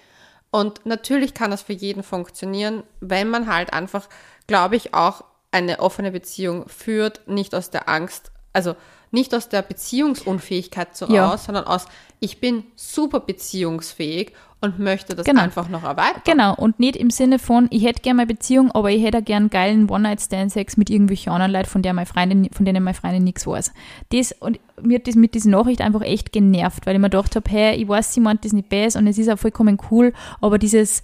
[0.51, 4.09] Und natürlich kann das für jeden funktionieren, wenn man halt einfach,
[4.47, 8.77] glaube ich, auch eine offene Beziehung führt, nicht aus der Angst, also
[9.11, 11.29] nicht aus der Beziehungsunfähigkeit so Ja.
[11.31, 11.87] raus, sondern aus,
[12.21, 15.43] ich bin super beziehungsfähig und möchte das Genau.
[15.43, 16.23] einfach noch erweitern.
[16.25, 19.51] Genau, und nicht im Sinne von, ich hätte gerne eine Beziehung, aber ich hätte gern
[19.51, 23.47] geilen One-Night-Stand-Sex mit irgendwelchen anderen Leuten, von, der meine Freundin, von denen meine Freundin nichts
[23.47, 23.73] weiß.
[24.13, 27.37] Das, und mir hat das mit dieser Nachricht einfach echt genervt, weil ich mir gedacht
[27.37, 30.13] habe, hey, ich weiß, sie meint das nicht besser und es ist auch vollkommen cool,
[30.41, 31.03] aber dieses,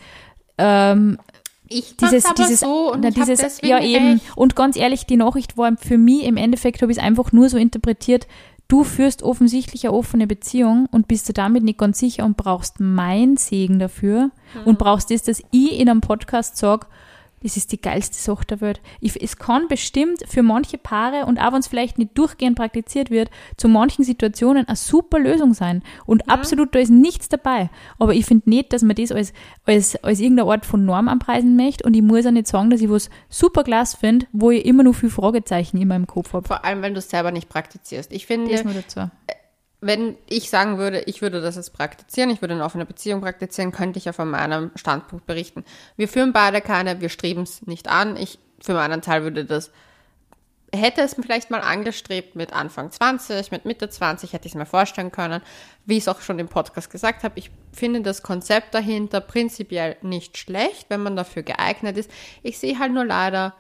[0.59, 1.19] ähm,
[1.75, 4.12] Ich dieses, dieses, so und na, dieses, deswegen ja eben.
[4.12, 4.37] recht.
[4.37, 7.49] Und ganz ehrlich, die Nachricht war für mich im Endeffekt, habe ich es einfach nur
[7.49, 8.27] so interpretiert,
[8.68, 12.81] du führst offensichtlich eine offene Beziehung und bist du damit nicht ganz sicher und brauchst
[12.81, 14.31] mein Segen dafür
[14.64, 16.87] und brauchst das, dass ich in einem Podcast sage,
[17.45, 18.81] das ist die geilste Sache der Welt.
[19.01, 23.11] Ich, es kann bestimmt für manche Paare und auch wenn es vielleicht nicht durchgehend praktiziert
[23.11, 25.83] wird, zu manchen Situationen eine super Lösung sein.
[26.07, 27.69] Und absolut, da ist nichts dabei.
[27.99, 29.35] Aber ich finde nicht, dass man das als,
[29.67, 31.85] als, als irgendeine Art von Norm anpreisen möchte.
[31.85, 34.83] Und ich muss auch nicht sagen, dass ich was super klasse finde, wo ich immer
[34.83, 36.49] noch viel Fragezeichen in meinem Kopf habe.
[36.49, 38.11] Vor allem, wenn du es selber nicht praktizierst.
[38.11, 39.11] Ich finde, Das nur dazu.
[39.87, 43.70] Wenn ich sagen würde, ich würde das jetzt praktizieren, ich würde eine offene Beziehung praktizieren,
[43.70, 45.64] könnte ich ja von meinem Standpunkt berichten.
[45.97, 48.16] Wir führen beide keine, wir streben es nicht an.
[48.16, 49.70] Ich für meinen Teil würde das,
[50.74, 54.66] hätte es vielleicht mal angestrebt mit Anfang 20, mit Mitte 20, hätte ich es mir
[54.66, 55.43] vorstellen können.
[55.85, 59.97] Wie ich es auch schon im Podcast gesagt habe, ich finde das Konzept dahinter prinzipiell
[60.01, 62.11] nicht schlecht, wenn man dafür geeignet ist.
[62.43, 63.55] Ich sehe halt nur leider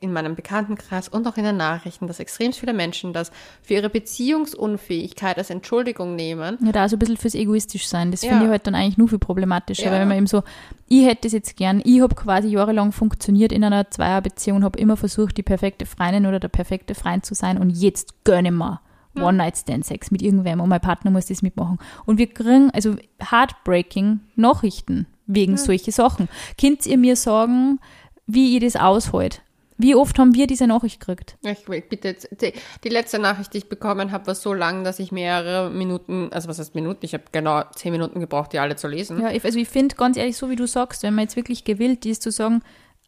[0.00, 3.32] in meinem Bekanntenkreis und auch in den Nachrichten, dass extrem viele Menschen das
[3.62, 6.58] für ihre Beziehungsunfähigkeit als Entschuldigung nehmen.
[6.64, 8.12] Ja, da so ein bisschen fürs egoistisch sein.
[8.12, 8.30] Das Ja.
[8.30, 9.90] finde ich halt dann eigentlich nur viel problematischer, Ja.
[9.92, 10.42] weil wenn man eben so,
[10.86, 14.78] ich hätte es jetzt gern, ich habe quasi jahrelang funktioniert in einer Zweierbeziehung und habe
[14.78, 18.80] immer versucht, die perfekte Freundin oder der perfekte Freund zu sein und jetzt gönne mal
[19.16, 21.78] One-Night-Stand-Sex mit irgendwem und mein Partner muss das mitmachen.
[22.06, 26.28] Und wir kriegen also heartbreaking Nachrichten wegen solche Sachen.
[26.60, 27.80] Könnt ihr mir sagen,
[28.26, 29.42] wie ihr das aushält?
[29.80, 31.36] Wie oft haben wir diese Nachricht gekriegt?
[31.42, 32.52] Ich bitte die,
[32.84, 36.48] die letzte Nachricht, die ich bekommen habe, war so lang, dass ich mehrere Minuten, also
[36.48, 39.20] was heißt Minuten, ich habe genau zehn Minuten gebraucht, die alle zu lesen.
[39.20, 41.64] Ja, ich- also ich finde ganz ehrlich, so wie du sagst, wenn man jetzt wirklich
[41.64, 42.60] gewillt ist zu sagen,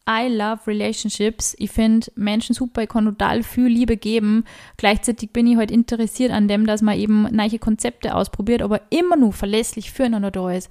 [0.09, 4.45] I love relationships, ich finde Menschen super, ich kann total viel Liebe geben.
[4.77, 9.15] Gleichzeitig bin ich halt interessiert an dem, dass man eben neue Konzepte ausprobiert, aber immer
[9.15, 10.69] nur verlässlich füreinander da ist.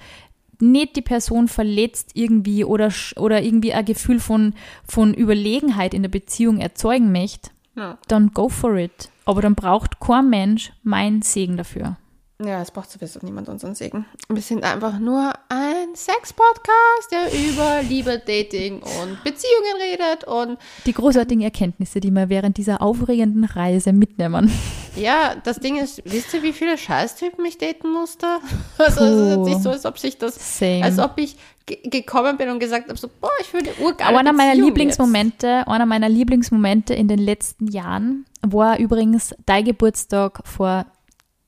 [0.60, 4.54] Nicht die Person verletzt irgendwie oder, oder irgendwie ein Gefühl von,
[4.86, 7.98] von Überlegenheit in der Beziehung erzeugen möchte, Ja.
[8.08, 9.08] dann go for it.
[9.24, 11.96] Aber dann braucht kein Mensch mein Segen dafür.
[12.42, 14.06] Ja, es braucht sowieso niemand unseren Segen.
[14.30, 20.24] Wir sind einfach nur ein Sex-Podcast, der über Liebe, Dating und Beziehungen redet.
[20.24, 24.50] Und Die großartigen Erkenntnisse, die wir während dieser aufregenden Reise mitnehmen.
[24.96, 28.26] Ja, das Ding ist, wisst ihr, wie viele Scheißtypen ich daten musste?
[28.78, 30.84] Also es ist jetzt nicht so, als ob sich das, Same.
[30.84, 31.36] als ob ich
[31.66, 35.68] ge gekommen bin und gesagt habe, so, boah, ich würde urgeile Einer meiner Beziehung Lieblingsmomente,
[35.68, 40.86] einer meiner Lieblingsmomente in den letzten Jahren war übrigens dein Geburtstag vor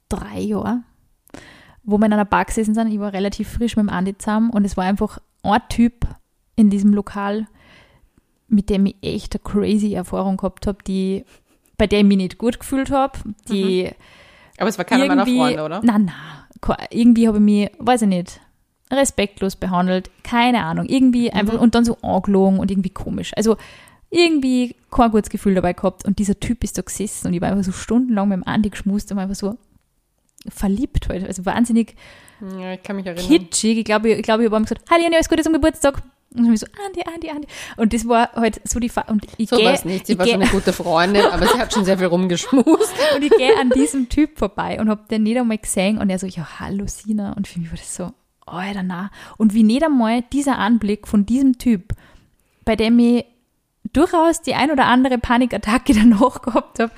[0.08, 0.84] drei Jahren,
[1.82, 2.92] wo wir in einer Bar gesessen sind.
[2.92, 6.06] Ich war relativ frisch mit dem Andi zusammen und es war einfach ein Typ
[6.56, 7.46] in diesem Lokal,
[8.48, 11.24] mit dem ich echt eine crazy Erfahrung gehabt habe, die,
[11.82, 13.18] bei der ich mich nicht gut gefühlt habe,
[13.48, 13.96] die Jetzt.
[14.56, 15.80] Aber es war keiner meiner Freunde, oder?
[15.82, 16.76] Nein, nein.
[16.90, 18.40] Irgendwie habe ich mich, weiß ich nicht,
[18.88, 20.08] respektlos behandelt.
[20.22, 20.86] Keine Ahnung.
[20.86, 21.36] Irgendwie Mhm.
[21.36, 23.32] einfach und dann so angelogen und irgendwie komisch.
[23.34, 23.56] Also
[24.10, 26.04] irgendwie kein gutes Gefühl dabei gehabt.
[26.04, 28.70] Und dieser Typ ist da gesessen und ich war einfach so stundenlang mit dem Andi
[28.70, 29.56] geschmust und war einfach so
[30.48, 31.26] verliebt halt.
[31.26, 31.96] Also wahnsinnig
[32.60, 33.78] Ja, ich kitschig.
[33.78, 36.00] Ich glaube, ich, glaube, ich habe ihm gesagt, Halli, alles Gute zum Geburtstag.
[36.34, 37.48] Und ich so, Andi, Andi, Andi.
[37.76, 40.06] Und das war halt so die Fa Und ich So geh- war es nicht.
[40.06, 42.66] Sie war schon eine gute Freundin, aber sie hat schon sehr viel rumgeschmust.
[43.16, 46.18] und ich gehe an diesem Typ vorbei und habe den nicht einmal gesehen und er
[46.18, 47.32] so, ja, hallo Sina.
[47.34, 48.12] Und für mich war das so,
[48.46, 49.10] Alter, na.
[49.36, 51.92] Und wie nicht einmal dieser Anblick von diesem Typ,
[52.64, 53.24] bei dem ich
[53.92, 56.92] durchaus die ein oder andere Panikattacke danach gehabt habe,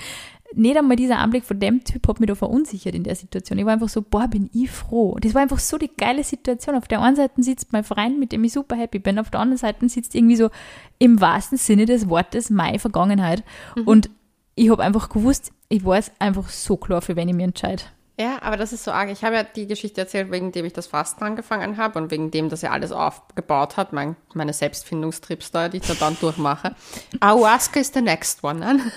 [0.57, 3.59] nicht einmal dieser Anblick von dem Typ hat mich da verunsichert in der Situation.
[3.59, 5.17] Ich war einfach so, boah, bin ich froh.
[5.21, 6.77] Das war einfach so die geile Situation.
[6.77, 9.41] Auf der einen Seite sitzt mein Freund, mit dem ich super happy bin, auf der
[9.41, 10.51] anderen Seite sitzt irgendwie so
[10.99, 13.43] im wahrsten Sinne des Wortes meine Vergangenheit.
[13.85, 14.11] Und
[14.55, 17.83] ich habe einfach gewusst, ich weiß einfach so klar, für wen ich mich entscheide.
[18.17, 19.11] Ja, aber das ist so arg.
[19.11, 22.31] Ich habe ja die Geschichte erzählt, wegen dem ich das Fasten angefangen habe und wegen
[22.31, 26.77] dem, dass er alles aufgebaut hat, mein, meine Selbstfindungstrips da, die ich da dann durchmache.
[27.19, 28.61] Ayahuasca ist the next one.
[28.61, 28.93] Nein?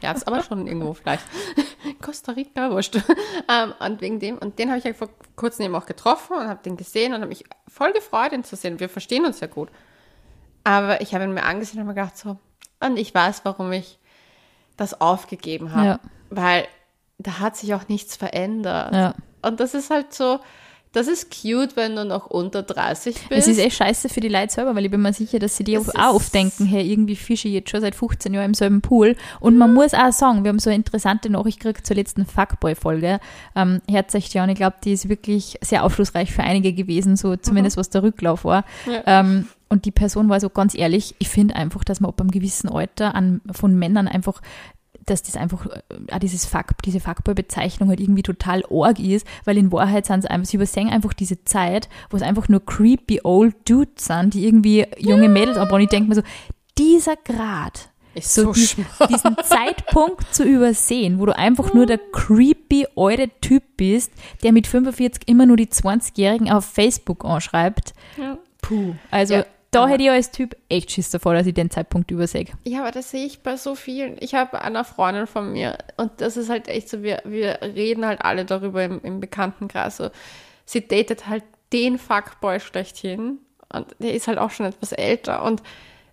[0.00, 1.24] Scherz, aber schon irgendwo vielleicht.
[2.00, 2.96] Costa Rica, wurscht.
[2.96, 6.48] Ähm, und wegen dem, und den habe ich ja vor kurzem eben auch getroffen und
[6.48, 8.80] habe den gesehen und habe mich voll gefreut, ihn zu sehen.
[8.80, 9.68] Wir verstehen uns ja gut.
[10.64, 12.38] Aber ich habe ihn mir angesehen und habe mir gedacht so,
[12.80, 13.98] und ich weiß, warum ich
[14.78, 15.86] das aufgegeben habe.
[15.86, 16.00] Ja.
[16.30, 16.66] Weil
[17.24, 18.94] da hat sich auch nichts verändert.
[18.94, 19.14] Ja.
[19.42, 20.38] Und das ist halt so,
[20.94, 23.30] das ist cute, wenn du noch unter 30 bist.
[23.32, 25.64] Es ist echt scheiße für die Leute selber, weil ich bin mir sicher, dass sie
[25.64, 29.16] die auch aufdenken, hey, irgendwie fische ich jetzt schon seit 15 Jahren im selben Pool.
[29.40, 33.18] Und man muss auch sagen, wir haben so eine interessante Nachricht gekriegt zur letzten Fuckboy-Folge.
[33.56, 37.16] Ähm, Herz echt ja, und ich glaube, die ist wirklich sehr aufschlussreich für einige gewesen,
[37.16, 38.64] so zumindest was der Rücklauf war.
[38.86, 39.02] Ja.
[39.06, 42.30] Ähm, und die Person war so ganz ehrlich, ich finde einfach, dass man ab einem
[42.30, 44.40] gewissen Alter an, von Männern einfach
[45.06, 45.80] dass das einfach, äh,
[46.12, 50.26] auch dieses Fuck, diese Fuckboy-Bezeichnung halt irgendwie total arg ist, weil in Wahrheit sind es
[50.26, 54.46] einfach, sie übersehen einfach diese Zeit, wo es einfach nur creepy old Dudes sind, die
[54.46, 55.82] irgendwie junge Mädels anbauen.
[55.82, 56.22] Ich denke mir so,
[56.78, 58.86] dieser Grad, Ist so so die, schlimm.
[59.08, 64.66] diesen Zeitpunkt zu übersehen, wo du einfach nur der creepy alte Typ bist, der mit
[64.66, 67.92] 45 immer nur die 20-Jährigen auf Facebook anschreibt.
[68.16, 68.38] Ja.
[68.62, 68.94] Puh.
[69.10, 69.44] Also Ja,
[69.74, 72.46] da hätte ich als Typ echt Schiss davor, dass ich den Zeitpunkt übersehe.
[72.64, 74.16] Ja, aber das sehe ich bei so vielen.
[74.20, 78.06] Ich habe einer Freundin von mir und das ist halt echt so, wir, wir reden
[78.06, 79.96] halt alle darüber im, im Bekanntenkreis.
[79.96, 80.10] So,
[80.64, 83.38] sie datet halt den Fuckboy schlechthin
[83.72, 85.62] und der ist halt auch schon etwas älter und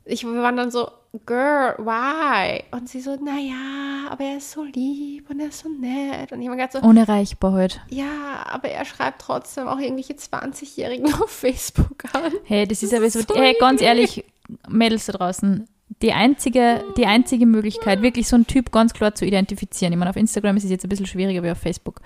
[0.06, 0.89] ich wir waren dann so,
[1.26, 2.64] Girl, why?
[2.72, 6.32] Und sie so, naja, aber er ist so lieb und er ist so nett.
[6.32, 7.82] Und ich mir gedacht so, Unerreichbar halt.
[7.89, 12.32] ja, aber er schreibt trotzdem auch irgendwelche 20-Jährigen auf Facebook an.
[12.45, 14.24] Hey, das ist Das aber ist so, so hey, ganz ehrlich,
[14.70, 15.68] Mädels da draußen,
[16.02, 19.91] die einzige, die einzige Möglichkeit, wirklich so einen Typ ganz klar zu identifizieren.
[19.91, 21.99] Ich meine, auf Instagram ist es jetzt ein bisschen schwieriger wie auf Facebook.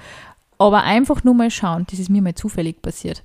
[0.57, 3.23] Aber einfach nur mal schauen, das ist mir mal zufällig passiert.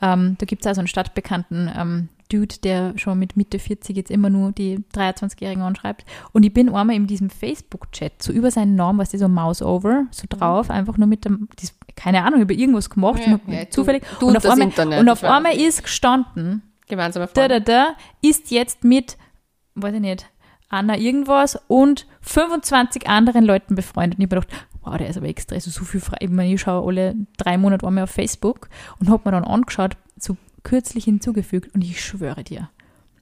[0.00, 3.96] Ähm, da gibt es auch so einen stadtbekannten ähm, Dude, der schon mit Mitte 40
[3.96, 6.04] jetzt immer nur die 23-Jährigen anschreibt.
[6.32, 9.60] Und ich bin einmal in diesem Facebook-Chat so über seinen Namen, was ist so Mouse
[9.62, 10.38] over, so Mhm.
[10.38, 11.48] drauf, einfach nur mit dem,
[11.96, 14.04] keine Ahnung, über irgendwas gemacht, Ja, ja, zufällig.
[14.20, 17.88] du und und auf einmal, Internet, und auf einmal ist gestanden, Gemeinsame da, da, da,
[18.22, 19.16] ist jetzt mit,
[19.74, 20.26] weiß ich nicht,
[20.70, 24.18] Anna irgendwas und 25 anderen Leuten befreundet.
[24.18, 26.16] Und ich habe mir gedacht, wow, der ist aber extra, also so viel frei.
[26.20, 28.68] Ich meine, ich schaue alle drei Monate einmal auf Facebook
[28.98, 32.70] und habe mir dann angeschaut, so kürzlich hinzugefügt und ich schwöre dir,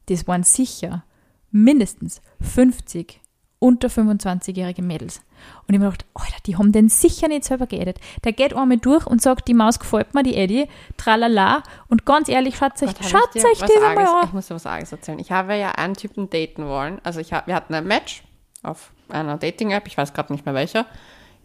[0.06, 1.04] das waren sicher
[1.50, 3.20] mindestens 50
[3.60, 5.20] unter 25-jährige Mädels.
[5.66, 7.98] Und ich mir gedacht, Alter, die haben den sicher nicht selber geedet.
[8.24, 10.66] Der geht einmal durch und sagt, die Maus gefällt mir, die Eddie,
[10.96, 11.62] tralala.
[11.88, 14.24] Und ganz ehrlich, schaut euch, schaut euch das Arges- an.
[14.26, 15.18] Ich muss dir was Arges erzählen.
[15.18, 17.00] Ich habe ja einen Typen daten wollen.
[17.02, 18.22] Also ich wir hatten ein Match
[18.62, 19.86] auf einer Dating-App.
[19.86, 20.86] Ich weiß gerade nicht mehr welcher.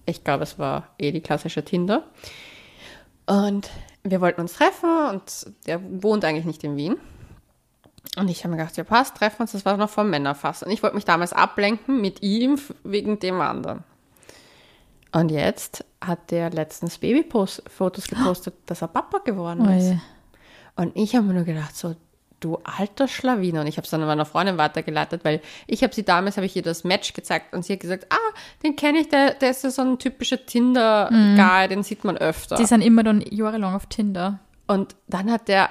[0.05, 2.03] Ich glaube, es war eh die klassische Tinder.
[3.25, 3.69] Und
[4.03, 6.97] wir wollten uns treffen und der wohnt eigentlich nicht in Wien.
[8.17, 9.53] Und ich habe mir gedacht, ja passt, treffen uns.
[9.53, 10.61] Das war noch vor Männerfass.
[10.61, 13.83] Und ich wollte mich damals ablenken mit ihm wegen dem anderen.
[15.11, 17.61] Und jetzt hat der letztens Babyfotos
[18.09, 19.85] gepostet, dass er Papa geworden ist.
[19.85, 20.01] Oje.
[20.75, 21.95] Und ich habe mir nur gedacht, so,
[22.43, 23.61] du alter Schlawiner.
[23.61, 26.55] Und ich habe es dann meiner Freundin weitergeleitet, weil ich habe sie damals, habe ich
[26.55, 28.33] ihr das Match gezeigt und sie hat gesagt, ah,
[28.63, 32.55] den kenne ich, der, der ist ja so ein typischer Tinder-Guy, den sieht man öfter.
[32.55, 34.39] Die sind immer dann jahrelang auf Tinder.
[34.67, 35.69] Und dann hat der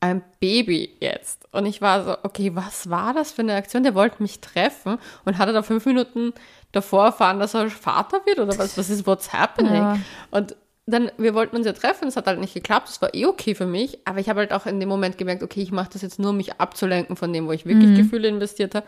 [0.00, 1.48] ein Baby jetzt.
[1.52, 3.84] Und ich war so, okay, was war das für eine Aktion?
[3.84, 6.34] Der wollte mich treffen und hatte da fünf Minuten
[6.72, 9.74] davor erfahren, dass er Vater wird oder was, was ist, what's happening?
[9.74, 9.98] Ja.
[10.30, 10.56] Und
[10.86, 13.54] dann, wir wollten uns ja treffen, es hat halt nicht geklappt, das war eh okay
[13.54, 16.02] für mich, aber ich habe halt auch in dem Moment gemerkt, okay, ich mache das
[16.02, 18.86] jetzt nur, um mich abzulenken von dem, wo ich wirklich Gefühle investiert habe.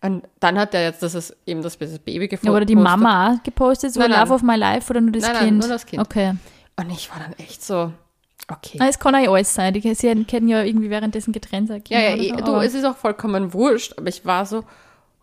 [0.00, 2.52] Und dann hat er jetzt, das ist eben das Baby gefunden.
[2.52, 4.20] Ja, oder die Mama gepostet, so Nein, nein.
[4.20, 5.58] Love of my life oder nur das Nein, nein, Kind?
[5.58, 6.02] nur das Kind.
[6.02, 6.34] Okay.
[6.76, 7.92] Und ich war dann echt so,
[8.48, 8.78] okay.
[8.88, 9.74] Es kann auch alles sein.
[9.74, 11.82] Die sie können ja irgendwie währenddessen getrennt sein.
[11.88, 14.64] Ja, ja, eh, so, du, es ist auch vollkommen wurscht, aber ich war so,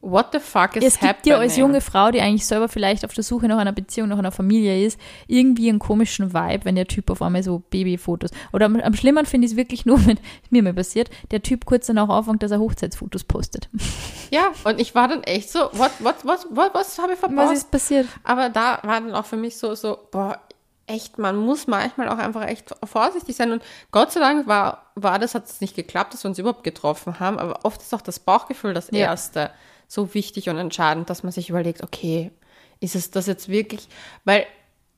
[0.05, 1.33] what the fuck is es gibt happening?
[1.33, 4.19] ja als junge Frau, die eigentlich selber vielleicht auf der Suche nach einer Beziehung, nach
[4.19, 8.31] einer Familie ist, irgendwie einen komischen Vibe, wenn der Typ auf einmal so Babyfotos.
[8.53, 11.65] Oder am, am schlimmer finde ich es wirklich nur, wenn mir mal passiert, der Typ
[11.65, 13.69] kurz danach anfängt, dass er Hochzeitsfotos postet.
[14.31, 17.29] Ja, und ich war dann echt so, what, what, what, what was habe ich Was
[17.31, 17.53] verpasst?
[17.53, 18.07] ist passiert?
[18.23, 20.39] Aber da war dann auch für mich so, so, boah,
[20.87, 23.51] echt, man muss manchmal auch einfach echt vorsichtig sein.
[23.51, 26.63] Und Gott sei Dank war, war das, hat es nicht geklappt, dass wir uns überhaupt
[26.63, 27.39] getroffen haben.
[27.39, 28.99] Aber oft ist auch das Bauchgefühl das Ja.
[29.07, 29.49] Erste
[29.87, 32.31] so wichtig und entscheidend, dass man sich überlegt, okay,
[32.79, 33.87] ist es das jetzt wirklich?
[34.23, 34.45] Weil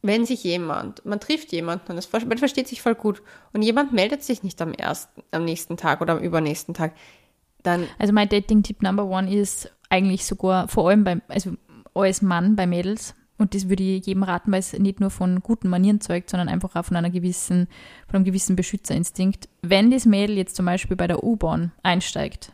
[0.02, 3.22] wenn sich jemand, man trifft jemanden und es, man versteht sich voll gut
[3.54, 6.94] und jemand meldet sich nicht am ersten, am nächsten Tag oder am übernächsten Tag,
[7.64, 11.52] dann Also mein Dating-Tipp Number One ist eigentlich sogar vor allem beim, also
[11.94, 13.16] als Mann bei Mädels.
[13.40, 16.50] Und das würde ich jedem raten, weil es nicht nur von guten Manieren zeugt, sondern
[16.50, 17.68] einfach auch von einer gewissen,
[18.08, 19.48] von einem gewissen Beschützerinstinkt.
[19.62, 22.52] Wenn das Mädel jetzt zum Beispiel bei der U-Bahn einsteigt,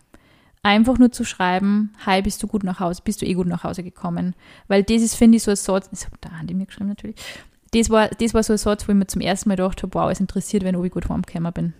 [0.64, 3.64] einfach nur zu schreiben, hi, bist du gut nach Hause, bist du eh gut nach
[3.64, 4.34] Hause gekommen?
[4.68, 7.18] Weil das ist, finde ich, so ein Satz, das hat der Andi mir geschrieben natürlich,
[7.74, 9.94] das war, das war so ein Satz, wo ich mir zum ersten Mal gedacht habe,
[9.94, 11.74] wow, es interessiert, wenn ich gut heimgekommen bin.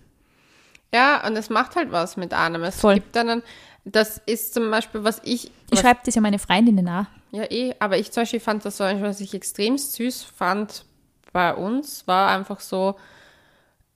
[0.92, 2.62] Ja, und es macht halt was mit einem.
[2.62, 2.94] Es Voll.
[2.94, 3.42] gibt einen,
[3.84, 7.06] das ist zum Beispiel, was ich, Ich schreibe das ja meine Freundinnen auch.
[7.32, 10.84] ja eh, aber ich zum Beispiel fand das so, was ich extrem süß fand
[11.32, 12.96] bei uns, war einfach so,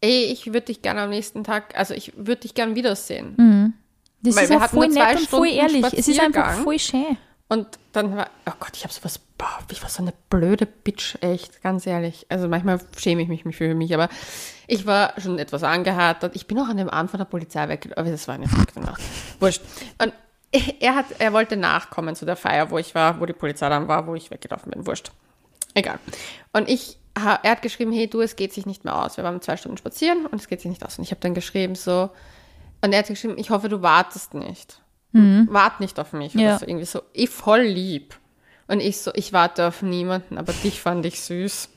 [0.01, 3.74] ey, ich würde dich gerne am nächsten Tag, also ich würde dich gerne wiedersehen.
[4.20, 5.84] Das Weil ist hatten voll nett und voll ehrlich.
[5.92, 7.16] Es ist einfach voll schön.
[7.48, 11.16] Und dann war, oh Gott, ich habe sowas, boah, ich war so eine blöde Bitch,
[11.22, 12.26] echt, ganz ehrlich.
[12.28, 14.10] Also manchmal schäme ich mich für mich, aber
[14.66, 16.36] ich war schon etwas angehärtet.
[16.36, 18.80] Ich bin auch an dem Abend von der Polizei weg, aber das war eine verrückte
[18.80, 19.00] Nacht.
[19.40, 19.62] Wurscht.
[20.02, 20.12] Und
[20.80, 23.88] er hat, er wollte nachkommen zu der Feier, wo ich war, wo die Polizei dann
[23.88, 24.86] war, wo ich weggelaufen bin.
[24.86, 25.10] Wurscht.
[25.72, 25.98] Egal.
[26.52, 29.16] Und ich, er hat geschrieben, hey du, es geht sich nicht mehr aus.
[29.16, 30.98] Wir waren zwei Stunden spazieren und es geht sich nicht aus.
[30.98, 32.10] Und ich habe dann geschrieben so,
[32.83, 34.81] und er hat geschrieben, ich hoffe, du wartest nicht.
[35.12, 36.35] Wart nicht auf mich.
[36.35, 36.41] Mhm.
[36.41, 36.49] Ja.
[36.51, 38.14] Oder so, irgendwie so, ich voll lieb.
[38.66, 41.70] Und ich so, ich warte auf niemanden, aber dich fand ich süß.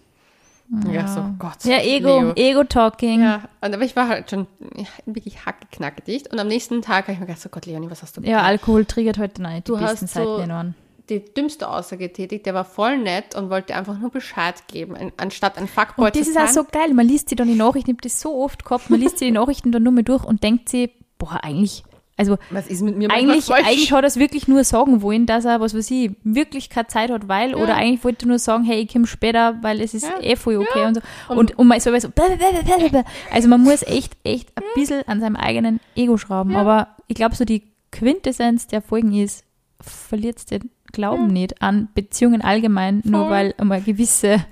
[0.90, 1.64] Ja, so, Gott.
[1.64, 2.34] Ja, Ego.
[2.34, 3.22] Ego-Talking.
[3.22, 6.32] Ja, und, aber ich war halt schon ja, wirklich hackeknackdicht.
[6.32, 8.42] Und am nächsten Tag habe ich mir gedacht, so Gott, Leonie, was hast du Ja,
[8.42, 10.44] Alkohol triggert heute nicht die Du hast so-.
[11.12, 12.46] Die dümmste Aussage getätigt.
[12.48, 16.16] Der war voll nett und wollte einfach nur Bescheid geben, an- anstatt ein Fuckboy Und
[16.16, 16.54] das zu ist auch sein.
[16.54, 16.94] so geil.
[16.94, 19.30] Man liest sich dann die Nachrichten, ich habe das so oft gehabt, man liest die
[19.32, 20.90] Nachrichten dann nur mal durch und denkt sich,
[21.20, 21.84] boah, eigentlich,
[22.18, 25.46] also was ist mit mir eigentlich, eigentlich hat er es wirklich nur sagen wollen, dass
[25.46, 28.64] er, was weiß ich, wirklich keine Zeit hat, weil, oder eigentlich wollte er nur sagen,
[28.64, 30.22] hey, ich komme später, weil es ist Ja.
[30.22, 31.02] eh voll okay und so.
[31.34, 32.10] Und, und man ist aber so,
[33.32, 36.56] also man muss echt, echt ein bisschen an seinem eigenen Ego schrauben.
[36.56, 39.44] Aber ich glaube, so die Quintessenz der Folgen ist,
[39.82, 43.32] verliert den Glauben nicht an Beziehungen allgemein, nur Voll.
[43.32, 44.44] weil einmal gewisse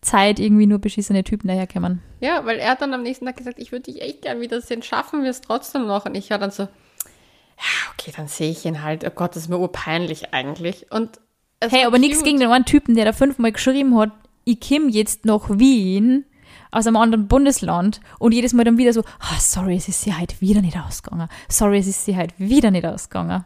[0.00, 2.02] Zeit irgendwie nur beschissene Typen daherkommen.
[2.20, 4.82] Ja, weil er hat dann am nächsten Tag gesagt, ich würde dich echt gern wiedersehen,
[4.82, 6.06] schaffen wir es trotzdem noch.
[6.06, 9.04] Und ich war dann so, ja, okay, dann sehe ich ihn halt.
[9.04, 10.90] Oh Gott, das ist mir urpeinlich eigentlich.
[10.92, 11.20] Und
[11.62, 14.12] Hey, aber nichts gegen den einen Typen, der da fünfmal geschrieben hat,
[14.44, 16.26] ich komm jetzt nach Wien
[16.70, 20.14] aus einem anderen Bundesland und jedes Mal dann wieder so, ah, sorry, es ist sie
[20.14, 21.28] halt wieder nicht ausgegangen.
[21.48, 23.44] Sorry, es ist sie halt wieder nicht ausgegangen.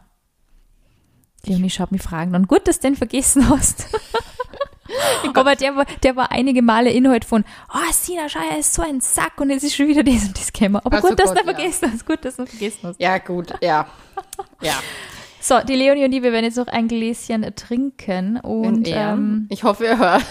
[1.46, 3.86] Leonie schaut mich fragen dann, gut, dass du den vergessen hast.
[5.34, 8.82] Aber der war, der war einige Male Inhalt von, oh, Sina, schau, er ist so
[8.82, 10.76] ein Sack und jetzt ist schon wieder das und das gekommen.
[10.76, 11.54] Aber Ach so gut, dass du Gott, ja.
[11.54, 12.06] vergessen hast.
[12.06, 13.00] Gut, dass du vergessen hast.
[13.00, 13.86] Ja, gut, ja.
[14.60, 14.74] Ja.
[15.42, 19.46] So, die Leonie und ich, wir werden jetzt noch ein Gläschen trinken und Und ähm,
[19.48, 20.22] ich hoffe, ihr hört.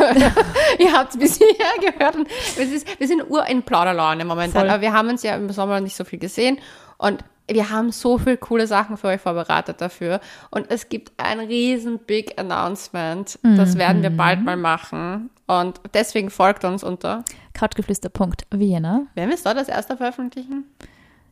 [0.78, 2.16] ihr habt es bis hierher gehört.
[2.16, 2.28] Und
[2.60, 4.62] es ist, wir sind ur in Plauderlaune momentan.
[4.62, 4.70] Voll.
[4.70, 6.60] Aber wir haben uns ja im Sommer nicht so viel gesehen.
[7.00, 10.20] Und wir haben so viel coole Sachen für euch vorbereitet dafür.
[10.52, 13.38] Und es gibt ein riesen Big Announcement.
[13.44, 15.30] Das werden wir bald mal machen.
[15.48, 17.24] Und deswegen folgt uns unter.
[17.54, 19.08] couchgeflüster.vienna.
[19.16, 20.66] Werden wir es dort als erster veröffentlichen?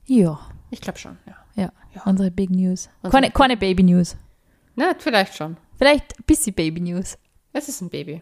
[0.06, 0.40] Ja,
[0.70, 1.36] Ich glaube schon, ja.
[1.56, 2.02] ja, Ja.
[2.06, 2.90] unsere Big News.
[3.10, 4.16] Keine, keine Baby News.
[4.76, 5.58] Na, vielleicht schon.
[5.78, 7.18] Vielleicht ein bisschen Baby News.
[7.54, 8.22] Es ist ein Baby.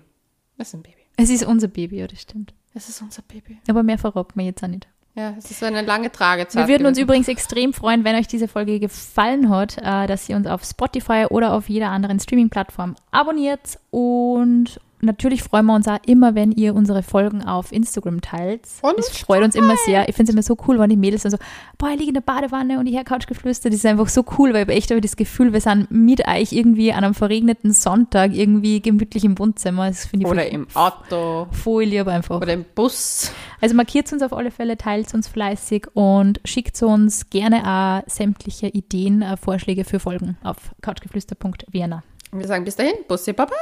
[0.57, 0.95] Es ist ein Baby.
[1.17, 2.53] Es ist unser Baby, ja, das stimmt.
[2.73, 3.57] Es ist unser Baby.
[3.69, 4.87] Aber mehr verraten wir jetzt auch nicht.
[5.15, 6.67] Ja, es ist eine lange Tragezeit.
[6.67, 7.05] Wir würden uns gewesen.
[7.05, 11.27] übrigens extrem freuen, wenn euch diese Folge gefallen hat, äh, dass ihr uns auf Spotify
[11.29, 13.79] oder auf jeder anderen Streaming-Plattform abonniert.
[13.91, 18.61] Und natürlich freuen wir uns auch immer, wenn ihr unsere Folgen auf Instagram teilt.
[18.81, 20.07] Und das freut uns immer sehr.
[20.09, 21.37] Ich finde es immer so cool, wenn die Mädels dann so,
[21.77, 23.69] boah, ich liege in der Badewanne und ich höre Couchgeflüster.
[23.69, 26.51] Das ist einfach so cool, weil ich echt habe das Gefühl, wir sind mit euch
[26.51, 29.87] irgendwie an einem verregneten Sonntag irgendwie gemütlich im Wohnzimmer.
[29.87, 31.47] Das finde ich Oder im Auto.
[31.51, 32.41] voll lieb einfach.
[32.41, 33.31] Oder im Bus.
[33.61, 38.67] Also markiert uns auf alle Fälle, teilt uns fleißig und schickt uns gerne auch sämtliche
[38.67, 42.03] Ideen, äh, Vorschläge für Folgen auf couchgeflüster.vienna.
[42.31, 43.53] Und wir sagen bis dahin, Bussi Baba.